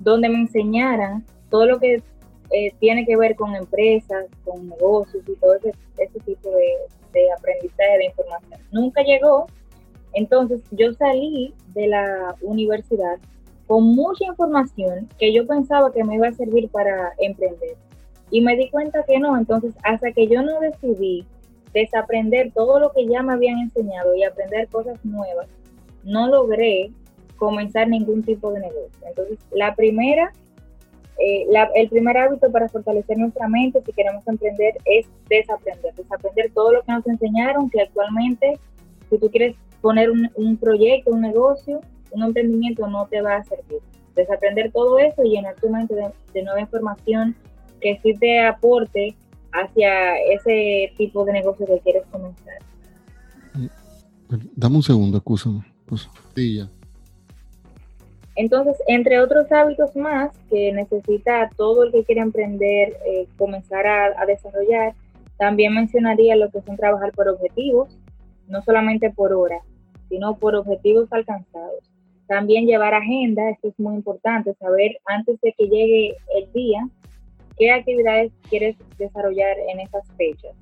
[0.00, 2.02] donde me enseñaran todo lo que
[2.50, 5.72] eh, tiene que ver con empresas, con negocios y todo ese,
[6.24, 6.74] tipo de,
[7.12, 8.60] de aprendizaje de información.
[8.70, 9.46] Nunca llegó,
[10.12, 13.18] entonces yo salí de la universidad
[13.66, 17.76] con mucha información que yo pensaba que me iba a servir para emprender.
[18.30, 21.26] Y me di cuenta que no, entonces hasta que yo no decidí
[21.72, 25.48] desaprender todo lo que ya me habían enseñado y aprender cosas nuevas,
[26.04, 26.90] no logré
[27.36, 29.06] comenzar ningún tipo de negocio.
[29.06, 30.32] Entonces, la primera,
[31.24, 36.72] eh, el primer hábito para fortalecer nuestra mente si queremos emprender es desaprender, desaprender todo
[36.72, 38.58] lo que nos enseñaron, que actualmente,
[39.08, 41.80] si tú quieres poner un, proyecto, un negocio,
[42.10, 43.78] un emprendimiento no te va a servir.
[44.16, 47.36] Desaprender todo eso y llenar tu mente de, nueva información
[47.80, 49.14] que sí te aporte
[49.52, 52.58] hacia ese tipo de negocio que quieres comenzar.
[54.56, 55.60] Dame un segundo, escúchame.
[56.34, 56.68] Sí, ya.
[58.34, 64.20] Entonces, entre otros hábitos más que necesita todo el que quiere emprender, eh, comenzar a,
[64.20, 64.94] a, desarrollar,
[65.36, 67.98] también mencionaría lo que son trabajar por objetivos,
[68.48, 69.62] no solamente por horas,
[70.08, 71.92] sino por objetivos alcanzados.
[72.26, 76.88] También llevar agenda, esto es muy importante, saber antes de que llegue el día
[77.58, 80.52] qué actividades quieres desarrollar en esas fechas.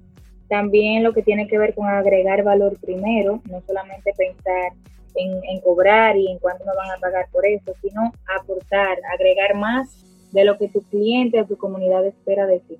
[0.48, 4.72] También lo que tiene que ver con agregar valor primero, no solamente pensar
[5.14, 10.04] en, cobrar y en cuánto nos van a pagar por eso, sino aportar, agregar más
[10.32, 12.78] de lo que tu cliente o tu comunidad espera de ti.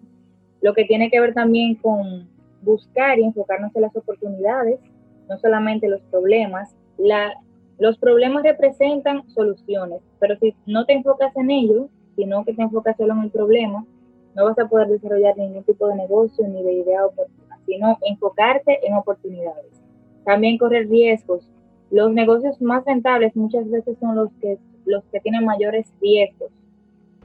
[0.60, 2.28] Lo que tiene que ver también con
[2.62, 4.78] buscar y enfocarnos en las oportunidades,
[5.28, 6.74] no solamente los problemas.
[7.78, 12.96] Los problemas representan soluciones, pero si no te enfocas en ellos, sino que te enfocas
[12.96, 13.86] solo en el problema,
[14.34, 18.86] no vas a poder desarrollar ningún tipo de negocio ni de idea oportuna, sino enfocarte
[18.86, 19.80] en oportunidades.
[20.24, 21.48] También correr riesgos.
[21.90, 26.50] Los negocios más rentables muchas veces son los que, los que tienen mayores riesgos.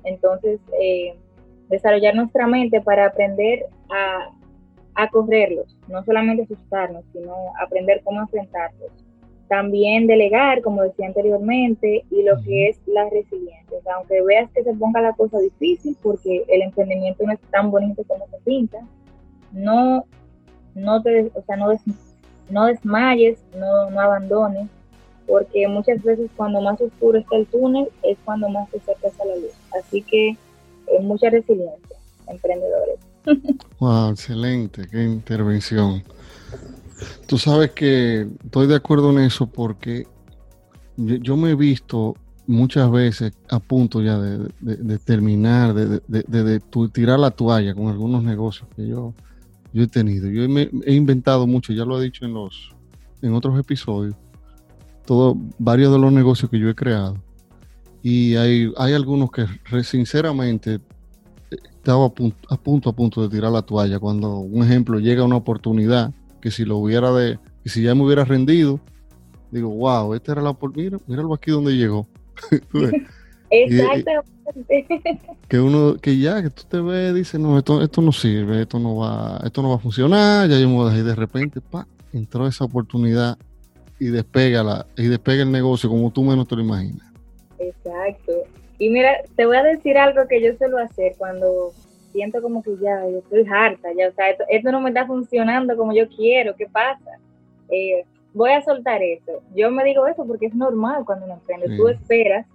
[0.04, 1.16] Entonces, eh,
[1.70, 4.32] desarrollar nuestra mente para aprender a,
[4.96, 8.92] a correrlos, no solamente asustarnos, sino aprender cómo enfrentarlos.
[9.48, 13.78] También delegar, como decía anteriormente, y lo que es la resiliencia.
[13.96, 18.04] aunque veas que se ponga la cosa difícil, porque el emprendimiento no es tan bonito
[18.08, 18.80] como se pinta,
[19.52, 20.06] no,
[20.74, 21.72] no te, o sea, no,
[22.50, 24.68] no desmayes, no, no abandones,
[25.28, 29.26] porque muchas veces cuando más oscuro está el túnel es cuando más te acercas a
[29.26, 29.54] la luz.
[29.80, 33.00] Así que es mucha resiliencia, emprendedores.
[33.80, 36.02] Wow, excelente, qué intervención.
[37.28, 40.08] Tú sabes que estoy de acuerdo en eso porque
[40.96, 42.16] yo, me he visto
[42.48, 46.62] muchas veces a punto ya de, terminar, de,
[46.94, 49.14] tirar la toalla con algunos negocios que yo,
[49.76, 50.30] yo he tenido.
[50.30, 52.74] Yo he inventado mucho, ya lo he dicho en los
[53.22, 54.16] en otros episodios,
[55.06, 57.22] todo, varios de los negocios que yo he creado.
[58.02, 59.46] Y hay, hay algunos que
[59.84, 60.80] sinceramente
[61.52, 65.24] estaba a punto, a punto, a punto de tirar la toalla cuando, un ejemplo, llega
[65.24, 68.80] una oportunidad que si lo hubiera de, que si ya me hubiera rendido,
[69.52, 72.08] digo, wow, esta era la oportunidad, míralo aquí donde llegó.
[73.64, 74.36] Exactamente.
[75.48, 78.80] que uno, que ya, que tú te ves, dice, no, esto, esto no sirve, esto
[78.80, 81.16] no va, esto no va a funcionar, ya yo me voy a dejar y de
[81.16, 83.38] repente, pa, entró esa oportunidad
[84.00, 87.08] y despega, la, y despega el negocio como tú menos te lo imaginas.
[87.58, 88.34] Exacto.
[88.78, 91.72] Y mira, te voy a decir algo que yo suelo hacer cuando
[92.12, 95.76] siento como que ya, yo estoy harta, ya, o sea, esto, no me está funcionando
[95.78, 97.20] como yo quiero, ¿qué pasa?
[97.70, 99.42] Eh, voy a soltar eso.
[99.56, 101.76] Yo me digo eso porque es normal cuando uno emprende.
[101.78, 102.46] Tú esperas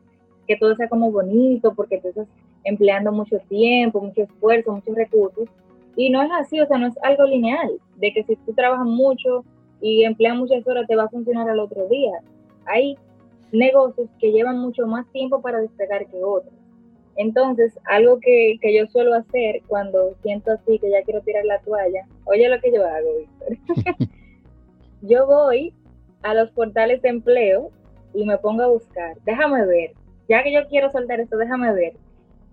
[0.50, 2.26] que todo sea como bonito porque tú estás
[2.64, 5.48] empleando mucho tiempo, mucho esfuerzo, muchos recursos.
[5.94, 8.84] Y no es así, o sea, no es algo lineal, de que si tú trabajas
[8.84, 9.44] mucho
[9.80, 12.14] y empleas muchas horas te va a funcionar al otro día.
[12.66, 12.98] Hay
[13.52, 16.52] negocios que llevan mucho más tiempo para despegar que otros.
[17.14, 21.60] Entonces, algo que, que, yo suelo hacer cuando siento así que ya quiero tirar la
[21.60, 24.08] toalla, oye lo que yo hago, Víctor.
[25.02, 25.72] yo voy
[26.22, 27.70] a los portales de empleo
[28.14, 29.16] y me pongo a buscar.
[29.24, 29.92] Déjame ver,
[30.30, 31.94] ya que yo quiero soltar esto, déjame ver.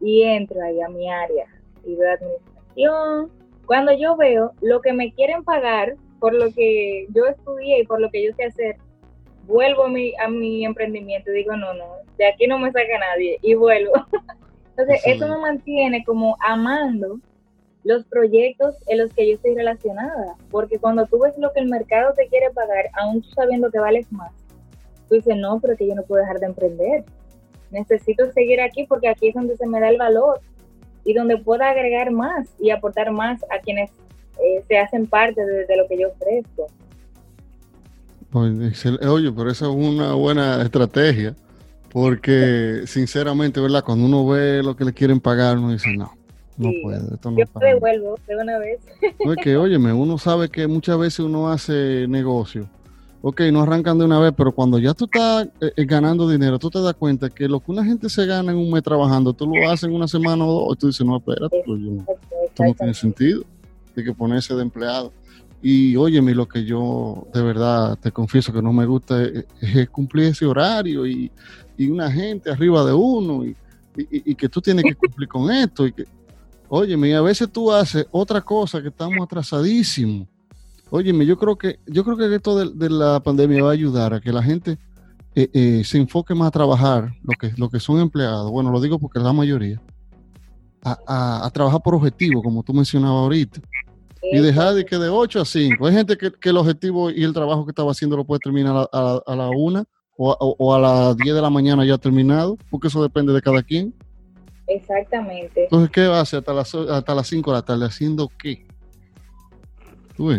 [0.01, 1.45] Y entro ahí a mi área
[1.85, 3.31] y veo administración.
[3.67, 8.01] Cuando yo veo lo que me quieren pagar por lo que yo estudié y por
[8.01, 8.77] lo que yo sé hacer,
[9.45, 11.85] vuelvo a mi, a mi emprendimiento y digo, no, no,
[12.17, 13.93] de aquí no me saca nadie y vuelvo.
[14.71, 17.19] Entonces, eso me mantiene como amando
[17.83, 21.69] los proyectos en los que yo estoy relacionada, porque cuando tú ves lo que el
[21.69, 24.31] mercado te quiere pagar, aún tú sabiendo que vales más,
[25.07, 27.05] tú dices, no, pero que yo no puedo dejar de emprender.
[27.71, 30.39] Necesito seguir aquí porque aquí es donde se me da el valor
[31.03, 33.89] y donde pueda agregar más y aportar más a quienes
[34.39, 36.67] eh, se hacen parte de, lo que yo ofrezco.
[38.33, 41.33] Oye, pero esa es una buena estrategia,
[41.89, 43.83] porque sinceramente, ¿verdad?
[43.83, 46.11] Cuando uno ve lo que le quieren pagar, uno dice, no,
[46.57, 46.69] no.
[47.13, 48.79] Esto no yo devuelvo de una vez.
[49.23, 52.67] No es que, óyeme, uno sabe que muchas veces uno hace negocio.
[53.21, 56.59] Ok, no arrancan de una vez, pero cuando ya tú estás eh, eh, ganando dinero,
[56.59, 59.33] tú te das cuenta que lo que una gente se gana en un mes trabajando,
[59.33, 61.81] tú lo haces en una semana o dos, y tú dices, no, espérate, pues,
[62.45, 63.43] esto no tiene sentido
[63.95, 65.11] de que ponerse de empleado.
[65.61, 70.27] Y óyeme, lo que yo de verdad te confieso que no me gusta es, cumplir
[70.27, 71.31] ese horario y,
[71.89, 73.55] una gente arriba de uno y,
[74.35, 75.87] que tú tienes que cumplir con esto.
[75.87, 76.05] Y que,
[76.69, 80.27] óyeme, a veces tú haces otra cosa que estamos atrasadísimos.
[80.89, 84.21] Óyeme, yo creo que, yo creo que esto de, la pandemia va a ayudar a
[84.21, 84.77] que la gente
[85.35, 88.49] eh, eh, se enfoque más a trabajar, lo que, lo que son empleados.
[88.51, 89.81] Bueno, lo digo porque la mayoría.
[90.83, 93.59] A, a trabajar por objetivo, como tú mencionabas ahorita
[94.31, 95.85] y dejar de que de 8 a 5.
[95.85, 99.21] Hay gente que, el objetivo y el trabajo que estaba haciendo lo puede terminar a,
[99.25, 99.85] a, la 1
[100.17, 103.93] o, a las 10 de la mañana ya terminado, porque eso depende de cada quien.
[104.67, 105.63] Exactamente.
[105.63, 107.85] Entonces, ¿qué va a hacer hasta las, hasta las 5 de la tarde?
[107.85, 108.66] ¿Haciendo qué?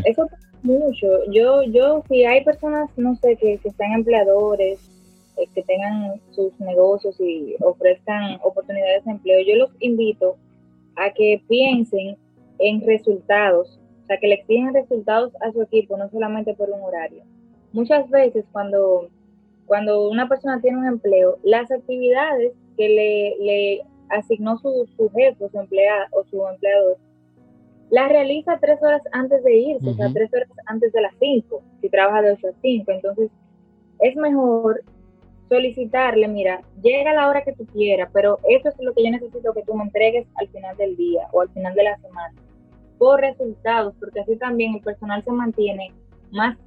[0.05, 0.27] Eso
[0.63, 1.07] mucho.
[1.31, 4.79] Yo, yo, si hay personas, no sé, que, que sean empleadores,
[5.37, 10.37] eh, que tengan sus negocios y ofrezcan oportunidades de empleo, yo los invito
[10.97, 12.17] a que piensen
[12.59, 16.83] en resultados, o sea, que le exigen resultados a su equipo, no solamente por un
[16.83, 17.23] horario.
[17.73, 19.09] Muchas veces cuando,
[19.67, 25.49] cuando una persona tiene un empleo, las actividades que le, le asignó su, su jefe
[25.51, 26.97] su, empleado, o su empleador,
[27.91, 31.63] las realiza tres horas antes de irse, o sea, tres horas antes de las cinco,
[31.81, 32.93] si trabaja de ocho a cinco.
[32.93, 33.31] Entonces,
[34.01, 34.83] es mejor
[35.49, 39.53] solicitarle, mira, llega la hora que tú quieras, pero eso es lo que yo necesito
[39.55, 42.35] que tú me entregues al final del día o al final de la semana
[42.99, 45.93] por resultados, porque así también el personal se mantiene
[46.33, 46.59] más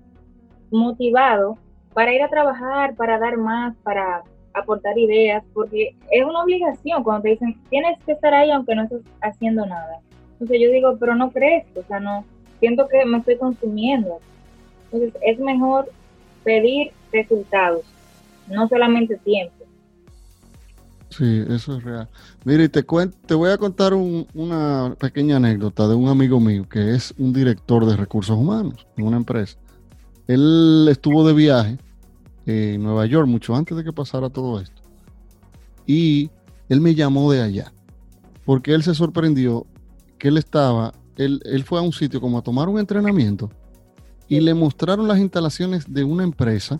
[0.71, 1.57] motivado
[1.93, 7.23] para ir a trabajar, para dar más, para aportar ideas, porque es una obligación cuando
[7.23, 9.99] te dicen, tienes que estar ahí aunque no estés haciendo nada.
[10.41, 12.25] Entonces yo digo, pero no crees, o sea, no,
[12.59, 14.17] siento que me estoy consumiendo.
[14.85, 15.87] Entonces es mejor
[16.43, 17.83] pedir resultados,
[18.47, 19.53] no solamente tiempo.
[21.09, 22.09] Sí, eso es real.
[22.43, 27.13] Mire, te, te voy a contar una pequeña anécdota de un amigo mío que es
[27.19, 29.59] un director de recursos humanos en una empresa.
[30.25, 31.77] Él estuvo de viaje
[32.47, 34.81] en Nueva York mucho antes de que pasara todo esto.
[35.85, 36.31] Y
[36.67, 37.71] él me llamó de allá
[38.45, 39.67] porque él se sorprendió
[40.21, 43.49] que él estaba, él, él fue a un sitio como a tomar un entrenamiento
[44.27, 46.77] y le mostraron las instalaciones de una empresa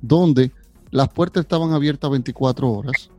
[0.00, 0.52] donde
[0.90, 3.10] las puertas estaban abiertas 24 horas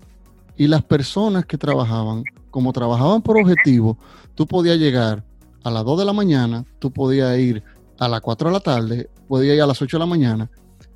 [0.57, 3.95] y las personas que trabajaban, como trabajaban por objetivo,
[4.33, 5.23] tú podías llegar
[5.63, 7.61] a las 2 de la mañana, tú podías ir
[7.99, 10.49] a las 4 de la tarde, podías ir a las 8 de la mañana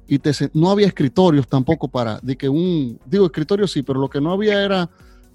[0.07, 4.09] y te, no había escritorios tampoco para, de que un, digo escritorio sí, pero lo
[4.09, 4.89] que no había era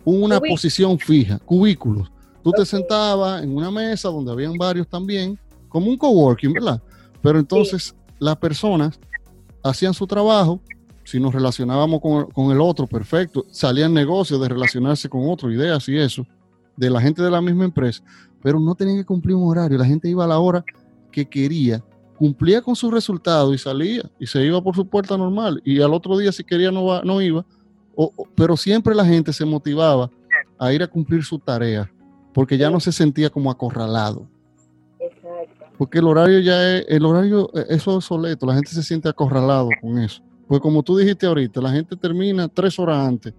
[0.04, 2.10] una posición fija, cubículos.
[2.48, 5.38] Tú te sentabas en una mesa donde habían varios también,
[5.68, 6.80] como un coworking, ¿verdad?
[7.20, 8.98] Pero entonces las personas
[9.62, 10.58] hacían su trabajo,
[11.04, 15.98] si nos relacionábamos con, el otro, perfecto, salían negocios de relacionarse con otro, ideas y
[15.98, 16.26] eso,
[16.74, 18.02] de la gente de la misma empresa,
[18.42, 20.64] pero no tenían que cumplir un horario, la gente iba a la hora
[21.12, 21.84] que quería,
[22.16, 25.92] cumplía con su resultado y salía y se iba por su puerta normal y al
[25.92, 27.44] otro día si quería no, no iba,
[28.34, 30.10] pero siempre la gente se motivaba
[30.58, 31.92] a ir a cumplir su tarea
[32.38, 34.28] porque ya no se sentía como acorralado.
[35.76, 39.08] Porque el horario ya es, el horario, e, eso es obsoleto, la gente se siente
[39.08, 40.22] acorralado con eso.
[40.46, 43.34] Pues como tú dijiste ahorita, la gente termina tres horas antes.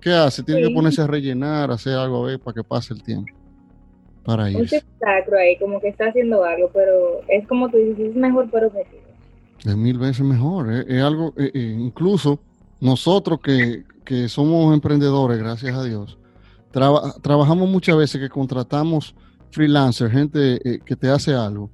[0.00, 0.44] ¿Qué hace?
[0.44, 3.32] Tiene que ponerse a rellenar, hacer algo a ver para que pase el tiempo.
[4.22, 4.76] Para irse.
[4.76, 8.48] Un sacro ahí, como que está haciendo algo, pero es como tú dices, es mejor
[8.50, 9.02] por objetivo.
[9.64, 10.70] Es mil veces mejor.
[10.70, 12.38] Es, algo, eh, eh, incluso
[12.80, 16.18] nosotros que, que, somos emprendedores, gracias a Dios,
[16.70, 19.14] trabajamos muchas veces que contratamos
[19.50, 21.70] freelancer, gente eh, que te hace algo.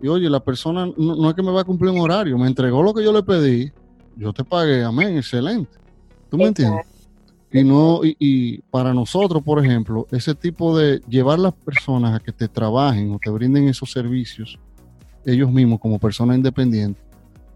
[0.00, 2.82] Y oye, la persona no, es que me va a cumplir un horario, me entregó
[2.82, 3.72] lo que yo le pedí,
[4.16, 5.76] yo te pagué, amén, excelente.
[6.30, 6.86] ¿Tú me entiendes?
[7.50, 12.30] Y no, y, para nosotros, por ejemplo, ese tipo de llevar las personas a que
[12.30, 14.58] te trabajen o te brinden esos servicios,
[15.24, 17.02] ellos mismos como personas independientes,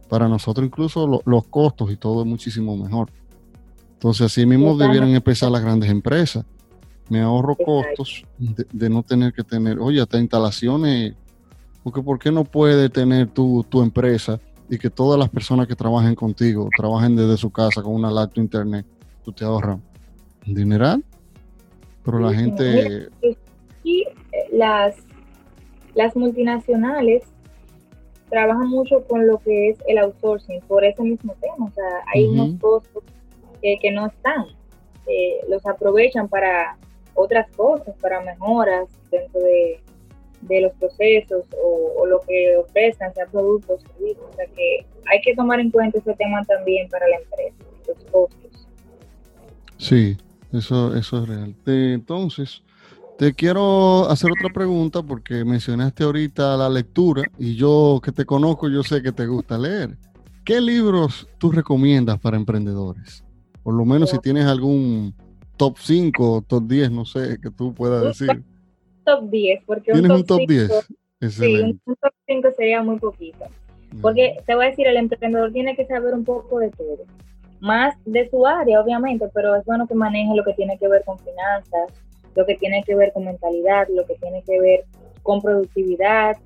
[0.08, 3.10] para nosotros incluso los costos y todo es muchísimo mejor.
[3.92, 6.44] Entonces, así mismo debieran empezar las grandes empresas
[7.12, 11.14] me ahorro costos de, no tener que tener, oye, hasta instalaciones,
[11.84, 14.40] porque ¿por qué no puede tener tu, tu empresa
[14.70, 18.44] y que todas las personas que trabajen contigo trabajen desde su casa con una laptop
[18.44, 18.86] internet?
[19.22, 19.78] Tú te ahorras
[20.46, 21.04] un dineral,
[22.02, 23.10] pero la gente...
[23.84, 24.06] Y
[24.50, 24.96] las,
[25.94, 27.24] las multinacionales
[28.30, 31.84] trabajan mucho con lo que es el outsourcing por ese mismo tema, o sea,
[32.14, 33.02] hay unos costos
[33.60, 34.46] que, no están,
[35.06, 36.78] eh, los aprovechan para
[37.14, 39.80] otras cosas para mejoras dentro de,
[40.60, 44.26] los procesos o, lo que ofrezcan, sea productos, servicios.
[44.30, 47.54] O sea que hay que tomar en cuenta ese tema también para la empresa,
[47.86, 48.68] los costos.
[49.78, 50.16] Sí,
[50.52, 51.54] eso, eso es real.
[51.66, 52.62] entonces,
[53.18, 58.68] te quiero hacer otra pregunta porque mencionaste ahorita la lectura y yo que te conozco,
[58.68, 59.96] yo sé que te gusta leer.
[60.44, 63.22] ¿Qué libros tú recomiendas para emprendedores?
[63.62, 65.14] Por lo menos si tienes algún
[65.56, 68.42] top 5 top 10, no sé, que tú puedas decir.
[69.04, 70.70] Top 10, porque ¿Tienes un top, 10?
[71.30, 73.46] Sí, un top 5 sería muy poquito.
[74.00, 77.04] Porque te voy a decir, el emprendedor tiene que saber un poco de todo.
[77.60, 81.04] Más de su área, obviamente, pero es bueno que maneje lo que tiene que ver
[81.04, 81.92] con finanzas,
[82.34, 84.84] lo que tiene que ver con mentalidad, lo que tiene que ver
[85.22, 86.36] con productividad.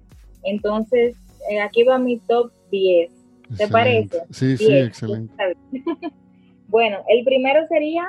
[0.42, 1.16] Entonces,
[1.50, 3.10] eh, aquí va mi top 10.
[3.56, 4.22] ¿Te parece?
[4.30, 5.32] Sí, sí, excelente.
[6.68, 8.04] bueno, el primero sería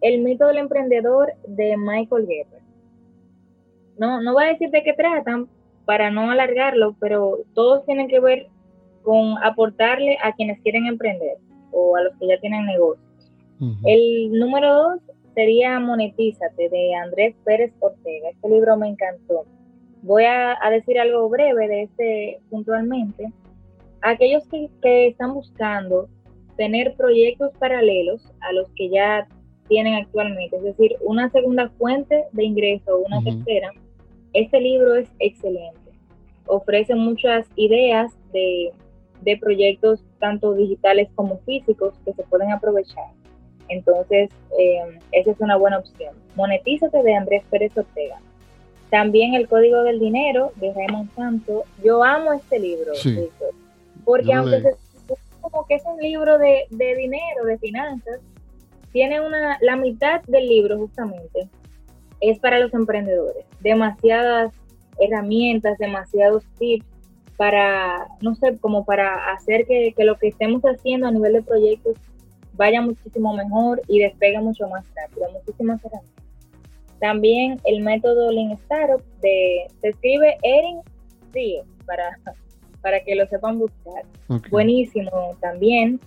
[0.00, 2.62] el mito del emprendedor de Michael Gerber.
[3.98, 5.48] No, no voy a decir de qué tratan
[5.84, 8.46] para no alargarlo, pero todos tienen que ver
[9.02, 11.38] con aportarle a quienes quieren emprender
[11.72, 13.04] o a los que ya tienen negocios.
[13.84, 15.00] El número dos
[15.34, 18.30] sería Monetízate de Andrés Pérez Ortega.
[18.30, 19.46] Este libro me encantó.
[20.02, 23.32] Voy a, decir algo breve de este puntualmente.
[24.02, 26.08] Aquellos que, que están buscando
[26.56, 29.26] tener proyectos paralelos a los que ya
[29.68, 33.70] tienen actualmente, es decir, una segunda fuente de ingreso o una tercera,
[34.32, 35.78] este libro es excelente.
[36.46, 38.72] Ofrece muchas ideas de,
[39.40, 43.10] proyectos tanto digitales como físicos que se pueden aprovechar.
[43.68, 46.14] Entonces, eh, esa es una buena opción.
[46.34, 48.18] Monetízate de Andrés Pérez Ortega.
[48.90, 51.64] También El Código del Dinero de Raymond Santo.
[51.84, 52.92] Yo amo este libro,
[54.04, 54.74] porque aunque se,
[55.42, 58.20] como que es un libro de, de dinero, de finanzas,
[58.98, 61.48] tiene una, la mitad del libro justamente
[62.20, 63.44] es para los emprendedores.
[63.60, 64.52] Demasiadas
[64.98, 66.84] herramientas, demasiados tips
[67.36, 71.94] para, no sé, como para hacer que, lo que estemos haciendo a nivel de proyectos
[72.54, 75.30] vaya muchísimo mejor y despegue mucho más rápido.
[75.30, 76.24] Muchísimas herramientas.
[76.98, 80.80] También el método Lean Startup de, se escribe Erin
[81.32, 82.18] Ríos para,
[82.82, 84.02] para que lo sepan buscar.
[84.50, 86.00] Buenísimo también.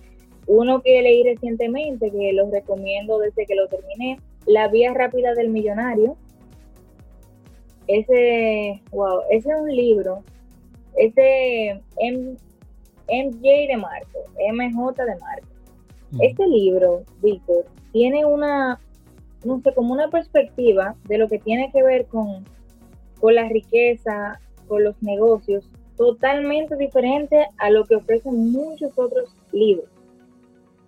[0.46, 5.50] Uno que leí recientemente, que los recomiendo desde que lo terminé, La Vía Rápida del
[5.50, 6.16] Millonario.
[7.86, 10.22] Ese, wow, ese es un libro
[10.96, 14.18] Es de MJ de Marco,
[14.52, 15.48] MJ de Marco.
[16.20, 18.78] Este libro, Víctor, tiene una,
[19.44, 22.44] no sé, como una perspectiva de lo que tiene que ver con,
[23.20, 24.38] con la riqueza,
[24.68, 29.88] con los negocios, totalmente diferente a lo que ofrecen muchos otros libros.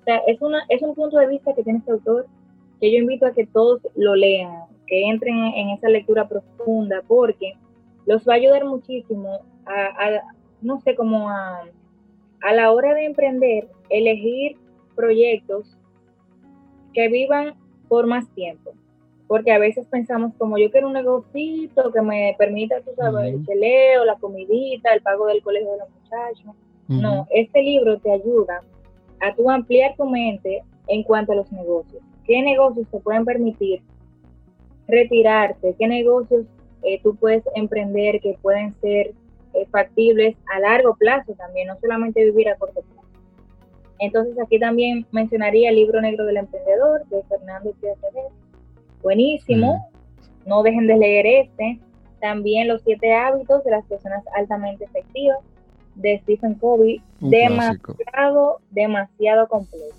[0.04, 2.26] O sea, es, una, es un punto de vista que tiene este autor
[2.78, 7.54] que yo invito a que todos lo lean, que entren en esa lectura profunda, porque
[8.04, 10.20] los va a ayudar muchísimo a,
[10.60, 11.62] no sé, como a,
[12.42, 14.58] a la hora de emprender, elegir
[14.94, 15.74] proyectos
[16.92, 17.54] que vivan
[17.88, 18.72] por más tiempo.
[19.26, 23.46] Porque a veces pensamos como yo quiero un negocito que me permita, tú sabes, el
[23.46, 26.54] cheleo, la comidita, el pago del colegio de los muchachos.
[26.88, 28.60] No, este libro te ayuda
[29.24, 32.02] a tú ampliar tu mente en cuanto a los negocios.
[32.26, 33.82] ¿Qué negocios te pueden permitir
[34.86, 35.74] retirarte?
[35.78, 36.44] ¿Qué negocios
[36.82, 39.14] eh, tú puedes emprender que pueden ser
[39.54, 43.08] eh, factibles a largo plazo también, no solamente vivir a corto plazo?
[43.98, 48.32] Entonces aquí también mencionaría el libro negro del emprendedor de Fernando Pérez.
[49.02, 49.90] Buenísimo,
[50.44, 51.80] no dejen de leer este.
[52.20, 55.38] También Los siete hábitos de las personas altamente efectivas
[55.96, 57.00] de Stephen Covey.
[57.20, 59.94] demasiado, demasiado completo.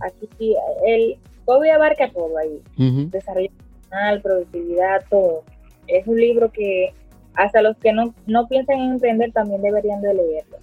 [0.00, 0.56] Aquí
[0.86, 2.60] el Covey abarca todo ahí.
[2.76, 5.44] Desarrollo personal, productividad, todo.
[5.86, 6.92] Es un libro que
[7.34, 10.58] hasta los que no, no piensan en emprender también deberían de leerlo.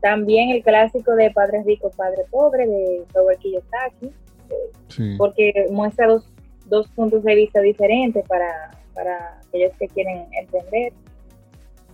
[0.00, 6.28] También el clásico de Padre Rico, Padre Pobre de Robert Kiyosaki, eh, porque muestra dos,
[6.66, 10.92] dos, puntos de vista diferentes para, para aquellos que quieren emprender.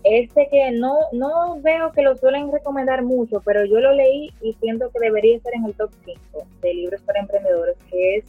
[0.04, 4.52] Este que no, no veo que lo suelen recomendar mucho, pero yo lo leí y
[4.54, 6.20] siento que debería estar en el top 5
[6.62, 8.24] de libros para emprendedores, que es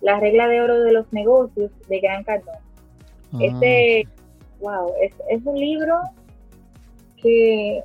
[0.00, 2.54] La regla de oro de los negocios de Gran Cardón.
[3.34, 4.08] Ah, este,
[4.60, 6.00] wow, es, es un libro
[7.22, 7.84] que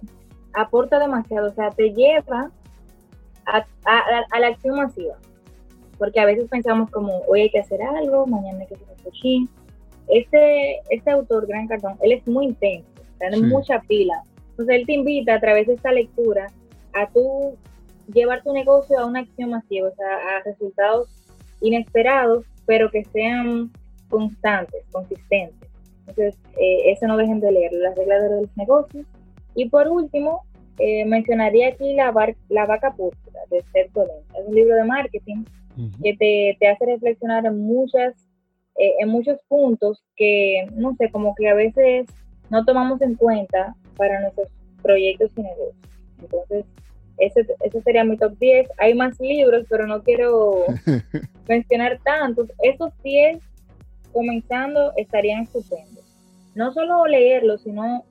[0.53, 2.51] aporta demasiado, o sea, te lleva
[3.45, 5.15] a, la acción masiva.
[5.97, 9.49] Porque a veces pensamos como, hoy hay que hacer algo, mañana hay que hacer cochín.
[10.07, 12.88] Este, este autor, Gran Cartón, él es muy intenso,
[13.20, 14.24] tiene mucha pila.
[14.51, 16.47] Entonces él te invita a través de esta lectura
[16.93, 17.57] a tú
[18.13, 21.09] llevar tu negocio a una acción masiva, o sea, a resultados
[21.61, 23.72] inesperados, pero que sean
[24.09, 25.70] constantes, consistentes.
[26.07, 29.05] Entonces, eh, eso no dejen de leer, las reglas de los negocios,
[29.55, 30.43] y por último,
[30.78, 32.13] eh, mencionaría aquí la,
[32.49, 34.24] la vaca púrpura de Seth Godin.
[34.38, 35.45] Es un libro de marketing
[36.01, 38.13] que te, hace reflexionar en muchas
[38.78, 42.07] eh, en muchos puntos que, no sé, como que a veces
[42.49, 44.49] no tomamos en cuenta para nuestros
[44.81, 45.75] proyectos y negocios.
[46.21, 46.65] Entonces,
[47.17, 48.69] ese, ese sería mi top 10.
[48.77, 50.65] Hay más libros, pero no quiero
[51.47, 52.49] mencionar tantos.
[52.61, 53.39] Esos 10,
[54.11, 56.03] comenzando, estarían estupendos.
[56.55, 58.05] No solo leerlos, sino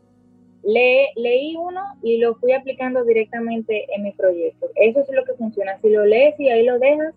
[0.65, 4.67] le, leí uno y lo fui aplicando directamente en mi proyecto.
[4.77, 5.79] Eso es lo que funciona.
[5.81, 7.15] Si lo lees y ahí lo dejas,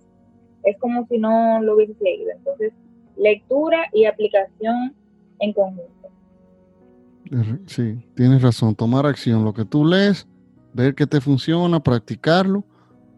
[0.63, 2.32] es como si no lo hubieses leído.
[2.32, 2.74] Entonces,
[3.15, 4.93] lectura y aplicación
[5.39, 5.97] en conjunto.
[7.65, 8.75] Sí, tienes razón.
[8.75, 9.43] Tomar acción.
[9.43, 10.28] Lo que tú lees,
[10.73, 12.63] ver que te funciona, practicarlo.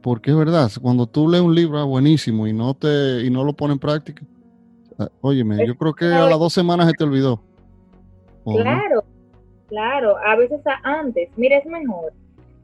[0.01, 3.43] Porque es verdad, cuando tú lees un libro ah, buenísimo y no te y no
[3.43, 4.25] lo pones en práctica,
[4.97, 7.43] ah, óyeme, yo creo que a las dos semanas se te olvidó.
[8.45, 9.03] Claro,
[9.69, 12.11] Claro, a veces antes, mira, es mejor.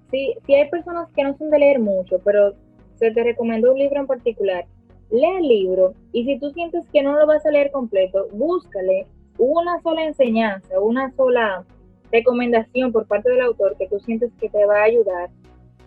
[0.09, 2.53] Si, si hay personas que no son de leer mucho, pero
[2.95, 4.65] se te recomendó un libro en particular,
[5.11, 9.05] lee el libro y si tú sientes que no lo vas a leer completo, búscale
[9.37, 11.63] una sola enseñanza, una sola
[12.11, 15.29] recomendación por parte del autor que tú sientes que te va a ayudar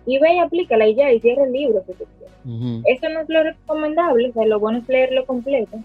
[0.07, 2.83] y ve y aplícala y ya, y cierra el libro si tú quieres.
[2.87, 5.79] Eso no es lo recomendable, o sea, lo bueno es leerlo completo,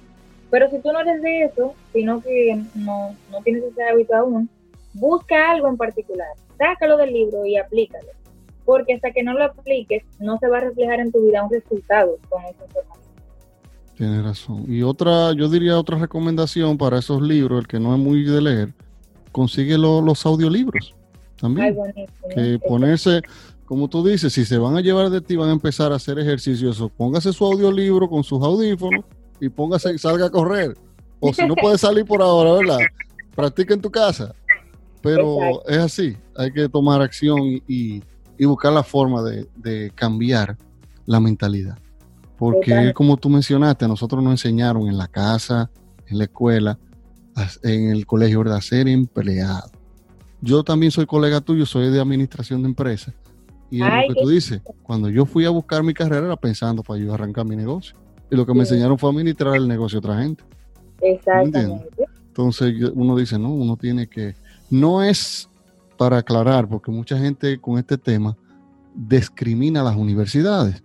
[0.50, 4.50] pero si tú no eres de eso, sino que no, no tienes ese hábito aún,
[4.94, 8.08] busca algo en particular, sácalo del libro y aplícalo,
[8.64, 11.52] porque hasta que no lo apliques no se va a reflejar en tu vida un
[11.52, 13.03] resultado con esa información.
[13.98, 14.66] Tienes razón.
[14.68, 18.42] Y otra, yo diría otra recomendación para esos libros, el que no es muy de
[18.42, 18.74] leer,
[19.32, 20.96] consigue los audiolibros
[21.40, 21.76] también.
[22.34, 23.22] que ponerse,
[23.66, 26.18] como tú dices, si se van a llevar de ti, van a empezar a hacer
[26.18, 29.04] ejercicios, póngase su audiolibro con sus audífonos
[29.40, 30.76] y póngase y salga a correr.
[31.20, 32.80] O si no puede salir por ahora, ¿verdad?
[33.36, 34.34] Practica en tu casa.
[35.02, 38.02] Pero es así, hay que tomar acción y,
[38.40, 40.58] buscar la forma de, cambiar
[41.06, 41.78] la mentalidad.
[42.38, 45.70] Porque como tú mencionaste, a nosotros nos enseñaron en la casa,
[46.08, 46.78] en la escuela,
[47.64, 48.62] en el colegio, ¿verdad?
[48.62, 49.72] ser empleado.
[50.42, 53.14] Yo también soy colega tuyo, soy de administración de empresas.
[53.72, 56.84] Y es lo que tú dices, cuando yo fui a buscar mi carrera era pensando
[56.84, 57.96] para yo arrancar mi negocio.
[58.30, 60.44] Y lo que me enseñaron fue administrar el negocio de otra gente.
[61.02, 61.88] Exactamente.
[62.28, 64.36] Entonces uno dice, no, uno tiene que
[64.70, 65.50] no es
[65.98, 68.36] para aclarar, porque mucha gente con este tema
[68.96, 70.84] discrimina a las universidades.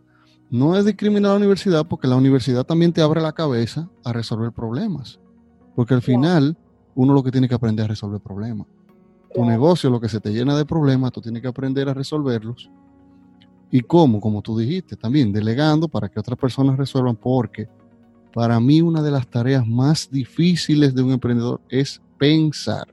[0.51, 4.13] No es discriminar a la universidad porque la universidad también te abre la cabeza a
[4.13, 5.21] resolver problemas.
[5.75, 6.57] Porque al final
[6.95, 8.67] uno lo que tiene que aprender a resolver problemas.
[9.35, 12.71] Tu negocio, lo que se te llena de problemas, tú tienes que aprender a resolverlos.
[13.71, 14.21] ¿Y cómo?
[14.21, 17.69] Como tú dijiste, también delegando para que otras personas resuelvan, porque
[18.33, 22.89] para mí una de las tareas más difíciles de un emprendedor es pensar.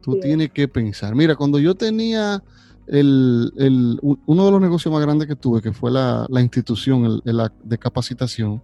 [0.00, 1.14] Tú tienes que pensar.
[1.14, 2.42] Mira, cuando yo tenía
[2.90, 8.62] el, uno de los negocios más grandes que tuve, que fue la, institución de capacitación,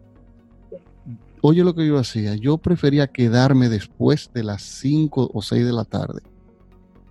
[1.41, 5.73] oye lo que yo hacía, yo prefería quedarme después de las 5 o 6 de
[5.73, 6.23] la tarde,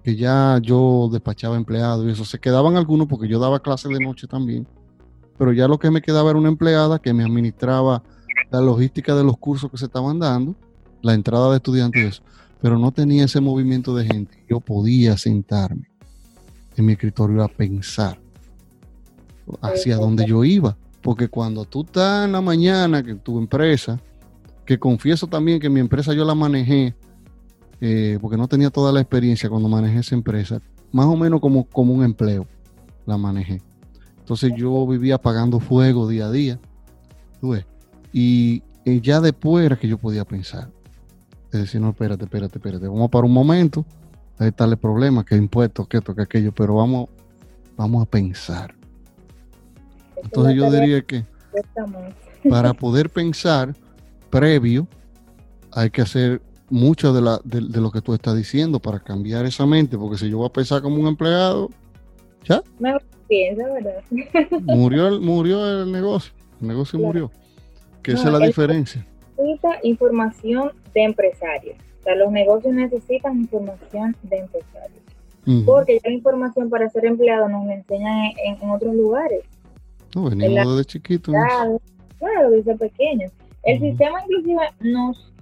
[0.04, 4.04] que ya yo despachaba empleados y eso, se quedaban algunos porque yo daba clases de
[4.04, 4.68] noche también,
[5.38, 8.04] pero ya lo que me quedaba era una empleada que me administraba
[8.52, 10.56] la logística de los cursos que se estaban dando,
[11.02, 12.24] la entrada de estudiantes y eso,
[12.62, 15.93] pero no tenía ese movimiento de gente, yo podía sentarme
[16.76, 18.20] en mi escritorio a pensar
[19.62, 20.78] hacia dónde yo iba.
[21.02, 24.00] Porque cuando tú estás en la mañana, que tu empresa,
[24.66, 26.96] que confieso también que mi empresa yo la manejé,
[27.82, 30.62] eh, porque no tenía toda la experiencia cuando manejé esa empresa,
[30.92, 32.48] más o menos como, como un empleo
[33.06, 33.62] la manejé.
[34.20, 36.60] Entonces yo vivía apagando fuego día a día.
[38.14, 40.70] Y, y, ya después era que yo podía pensar.
[41.52, 42.88] Es decir, no, espérate, espérate, espérate.
[42.88, 43.86] Vamos para un momento
[44.40, 47.10] hay tales problemas, que impuestos, que esto, que aquello, pero vamos,
[47.76, 48.74] vamos a pensar.
[50.24, 51.26] Entonces yo diría que
[52.50, 53.74] para poder pensar
[54.30, 54.88] previo,
[55.72, 59.66] hay que hacer mucho de, la, de, lo que tú estás diciendo para cambiar esa
[59.66, 61.70] mente, porque si yo voy a pensar como un empleado,
[62.44, 62.62] ya.
[62.80, 62.94] Me
[63.28, 64.04] piensa, ¿verdad?
[64.62, 67.32] murió, el, murió el negocio, el negocio murió.
[68.02, 69.06] Que esa es la diferencia.
[69.84, 71.78] Información de empresarios
[72.16, 75.04] los negocios necesitan información de empresarios.
[75.66, 79.44] Porque ya la información para ser empleado nos enseñan en, otros lugares.
[80.16, 81.36] No, venimos desde chiquitos.
[82.20, 83.32] Claro, desde pequeños.
[83.64, 85.34] El sistema inclusive nos,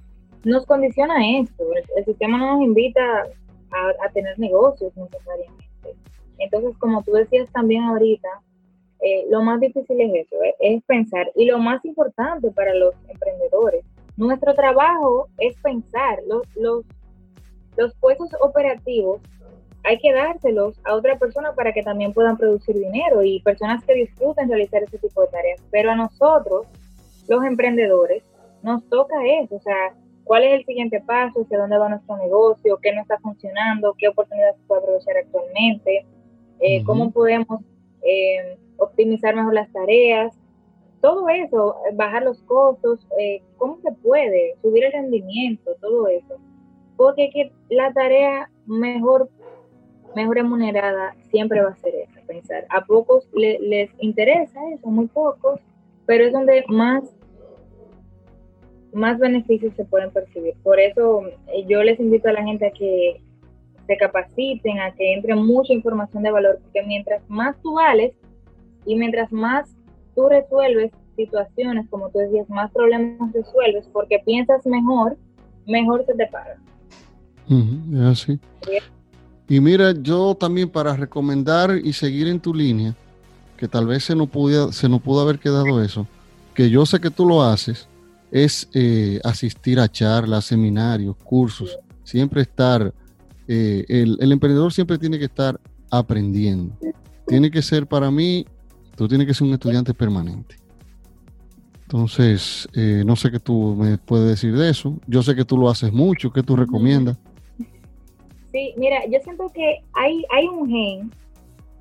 [0.44, 1.64] nos condiciona a esto.
[1.96, 3.02] El, sistema no nos invita
[3.72, 5.66] a, tener negocios necesariamente.
[6.40, 8.28] Entonces, como tú decías también ahorita,
[9.02, 11.32] eh, lo más difícil es eso, es pensar.
[11.36, 13.86] Y lo más importante para los emprendedores
[14.28, 16.86] nuestro trabajo es pensar los, los,
[17.78, 19.22] los puestos operativos
[19.84, 23.96] hay que dárselos a otra persona para que también puedan producir dinero y personas que
[23.96, 25.60] disfruten realizar ese tipo de tareas.
[25.72, 26.68] Pero a nosotros,
[27.28, 28.24] los emprendedores,
[28.62, 32.78] nos toca eso, o sea, cuál es el siguiente paso, hacia dónde va nuestro negocio,
[32.80, 36.06] qué no está funcionando, qué oportunidades se puede aprovechar actualmente,
[36.60, 37.62] eh, cómo podemos
[38.04, 40.38] eh, optimizar mejor las tareas,
[41.02, 46.36] todo eso, bajar los costos, eh, cómo se puede, subir el rendimiento, todo eso.
[46.96, 49.30] Porque que la tarea mejor,
[50.16, 52.66] mejor remunerada siempre va a ser esa, pensar.
[52.70, 55.60] A pocos les interesa eso, muy pocos,
[56.06, 57.04] pero es donde más,
[58.94, 60.54] más beneficios se pueden percibir.
[60.62, 63.22] Por eso eh, yo les invito a la gente a que
[63.88, 68.14] se capaciten, a que entre mucha información de valor, porque mientras más tú vales
[68.86, 69.76] y mientras más
[70.16, 75.18] tú resuelves situaciones, como tú decías, más problemas resuelves porque piensas mejor,
[75.68, 76.58] mejor se te paga.
[78.10, 78.40] así.
[79.48, 82.96] Y mira, yo también para recomendar y seguir en tu línea,
[83.58, 86.08] que tal vez se nos, pudo, se nos pudo haber quedado eso,
[86.54, 87.88] que yo sé que tú lo haces,
[88.32, 92.94] es eh, asistir a charlas, seminarios, cursos, siempre estar,
[93.48, 95.60] eh, el emprendedor siempre tiene que estar
[95.92, 96.74] aprendiendo.
[97.28, 98.46] Tiene que ser para mí
[99.02, 100.58] Tú tienes que ser un estudiante permanente.
[101.82, 105.00] Entonces, eh, no sé qué tú me puedes decir de eso.
[105.08, 106.32] Yo sé que tú lo haces mucho.
[106.32, 107.18] ¿Qué tú recomiendas?
[108.52, 111.12] Sí, mira, yo siento que hay, hay un gen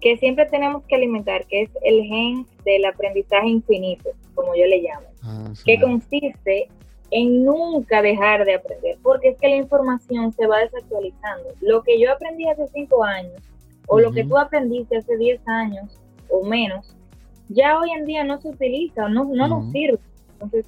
[0.01, 4.81] que siempre tenemos que alimentar, que es el gen del aprendizaje infinito, como yo le
[4.81, 6.69] llamo, ah, que consiste
[7.11, 11.51] en nunca dejar de aprender, porque es que la información se va desactualizando.
[11.61, 13.43] Lo que yo aprendí hace cinco años,
[13.89, 16.01] o lo que tú aprendiste hace diez años
[16.31, 16.97] o menos,
[17.51, 19.99] ya hoy en día no se utiliza, no, no nos sirve.
[20.33, 20.65] Entonces,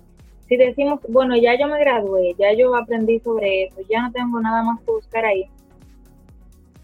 [0.48, 4.40] si decimos, bueno, ya yo me gradué, ya yo aprendí sobre eso, ya no tengo
[4.40, 5.46] nada más que buscar ahí,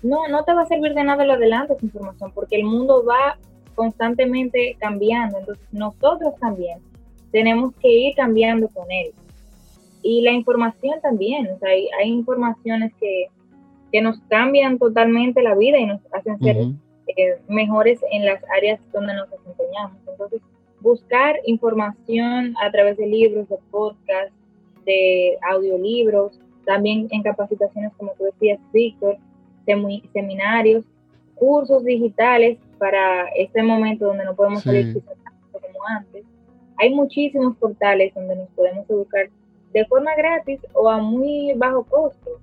[0.03, 3.05] no, no te va a servir de nada lo adelante esa información, porque el mundo
[3.05, 3.37] va
[3.75, 6.79] constantemente cambiando, entonces nosotros también
[7.31, 9.13] tenemos que ir cambiando con él.
[10.03, 13.27] Y la información también, o sea, hay, informaciones que,
[13.93, 16.57] que, nos cambian totalmente la vida y nos hacen ser
[17.17, 19.99] eh, mejores en las áreas donde nos desempeñamos.
[20.09, 20.43] Entonces,
[20.81, 24.35] buscar información a través de libros, de podcasts,
[24.85, 29.17] de audiolibros, también en capacitaciones, como tú decías, Víctor,
[30.13, 30.85] seminarios,
[31.35, 34.95] cursos digitales para este momento donde no podemos salir
[35.53, 36.25] como antes.
[36.79, 39.29] Hay muchísimos portales donde nos podemos educar
[39.73, 42.41] de forma gratis o a muy bajo costo.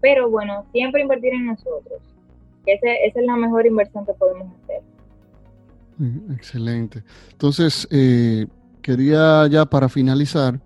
[0.00, 2.00] Pero bueno, siempre invertir en nosotros.
[2.66, 4.82] Esa, esa es la mejor inversión que podemos hacer.
[6.34, 7.02] Excelente.
[7.32, 8.46] Entonces, eh,
[8.82, 10.60] quería ya para finalizar,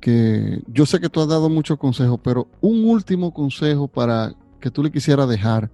[0.00, 4.70] que yo sé que tú has dado muchos consejos, pero un último consejo para que
[4.70, 5.70] tú le quisieras dejar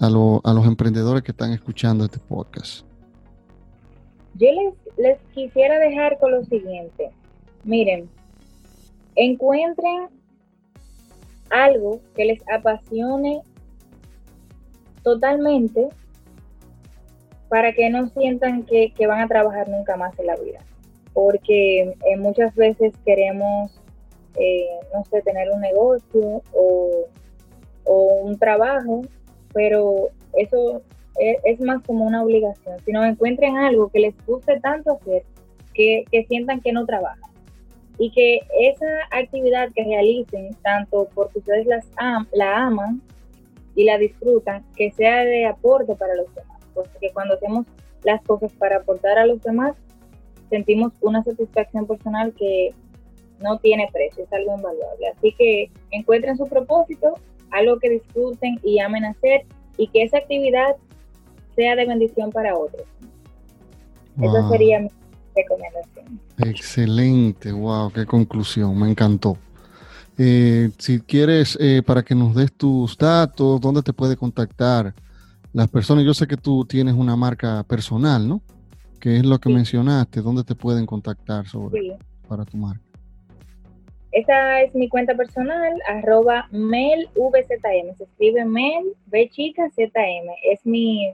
[0.00, 2.86] a, a los emprendedores que están escuchando este podcast.
[4.34, 7.10] Yo les, les quisiera dejar con lo siguiente.
[7.64, 8.08] Miren,
[9.16, 10.08] encuentren
[11.50, 13.42] algo que les apasione
[15.02, 15.88] totalmente
[17.48, 20.60] para que no sientan que, van a trabajar nunca más en la vida.
[21.12, 23.72] Porque eh, muchas veces queremos,
[24.36, 27.06] eh, no sé, tener un negocio o,
[28.22, 29.02] un trabajo,
[29.52, 30.80] pero eso
[31.18, 32.78] es, es, más como una obligación.
[32.84, 35.24] Si no encuentren algo que les guste tanto hacer,
[35.74, 37.30] que, que sientan que no trabajan
[38.00, 41.86] y que esa actividad que realicen, tanto porque ustedes las
[42.32, 43.02] la aman
[43.74, 46.58] y la disfrutan, que sea de aporte para los demás.
[46.74, 47.66] Porque cuando hacemos
[48.04, 49.74] las cosas para aportar a los demás,
[50.48, 52.74] sentimos una satisfacción personal que
[53.40, 55.08] no tiene precio, es algo invaluable.
[55.16, 57.14] Así que encuentren su propósito,
[57.50, 59.46] algo que disfruten y amen hacer
[59.76, 60.76] y que esa actividad
[61.56, 62.82] sea de bendición para otros.
[64.20, 64.90] Esa sería mi
[65.34, 66.20] recomendación.
[66.38, 69.36] Excelente, wow, qué conclusión, me encantó.
[70.18, 74.94] Eh, si quieres, eh, para que nos des tus datos, dónde te puede contactar
[75.52, 76.04] las personas.
[76.04, 78.42] Yo sé que tú tienes una marca personal, ¿no?
[79.00, 81.96] Que es lo que mencionaste, dónde te pueden contactar sobre
[82.28, 82.82] para tu marca.
[84.12, 87.96] Esa es mi cuenta personal, arroba melvzm.
[87.96, 90.30] Se escribe mel, b chica, zm.
[90.44, 91.12] Es mi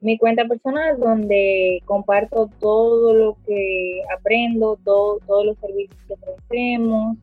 [0.00, 7.16] mi cuenta personal donde comparto todo lo que aprendo, todo, todos los servicios que ofrecemos,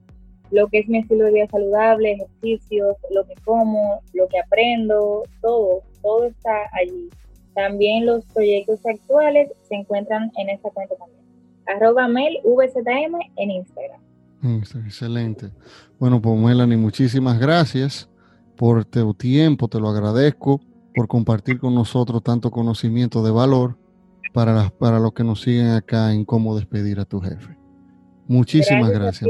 [0.51, 5.23] lo que es mi estilo de vida saludable, ejercicios, lo que como, lo que aprendo,
[5.41, 7.09] todo, todo está allí.
[7.53, 11.21] También los proyectos actuales se encuentran en esta cuenta también.
[11.67, 14.01] Arroba VZM en Instagram.
[14.85, 15.49] Excelente.
[15.99, 18.09] Bueno, pues Melanie, muchísimas gracias
[18.55, 20.61] por tu tiempo, te lo agradezco
[20.93, 23.77] por compartir con nosotros tanto conocimiento de valor
[24.33, 27.57] para, para los que nos siguen acá en cómo despedir a tu jefe.
[28.27, 29.29] Muchísimas gracias.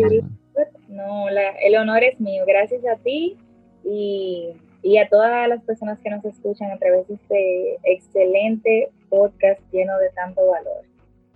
[0.96, 2.44] No, el honor es mío.
[2.48, 3.38] Gracias a ti
[3.84, 4.50] y,
[4.82, 9.98] y, a todas las personas que nos escuchan a través de este excelente podcast lleno
[10.00, 10.86] de tanto valor.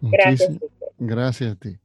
[0.02, 0.58] Gracias.
[0.98, 1.78] Gracias a ti.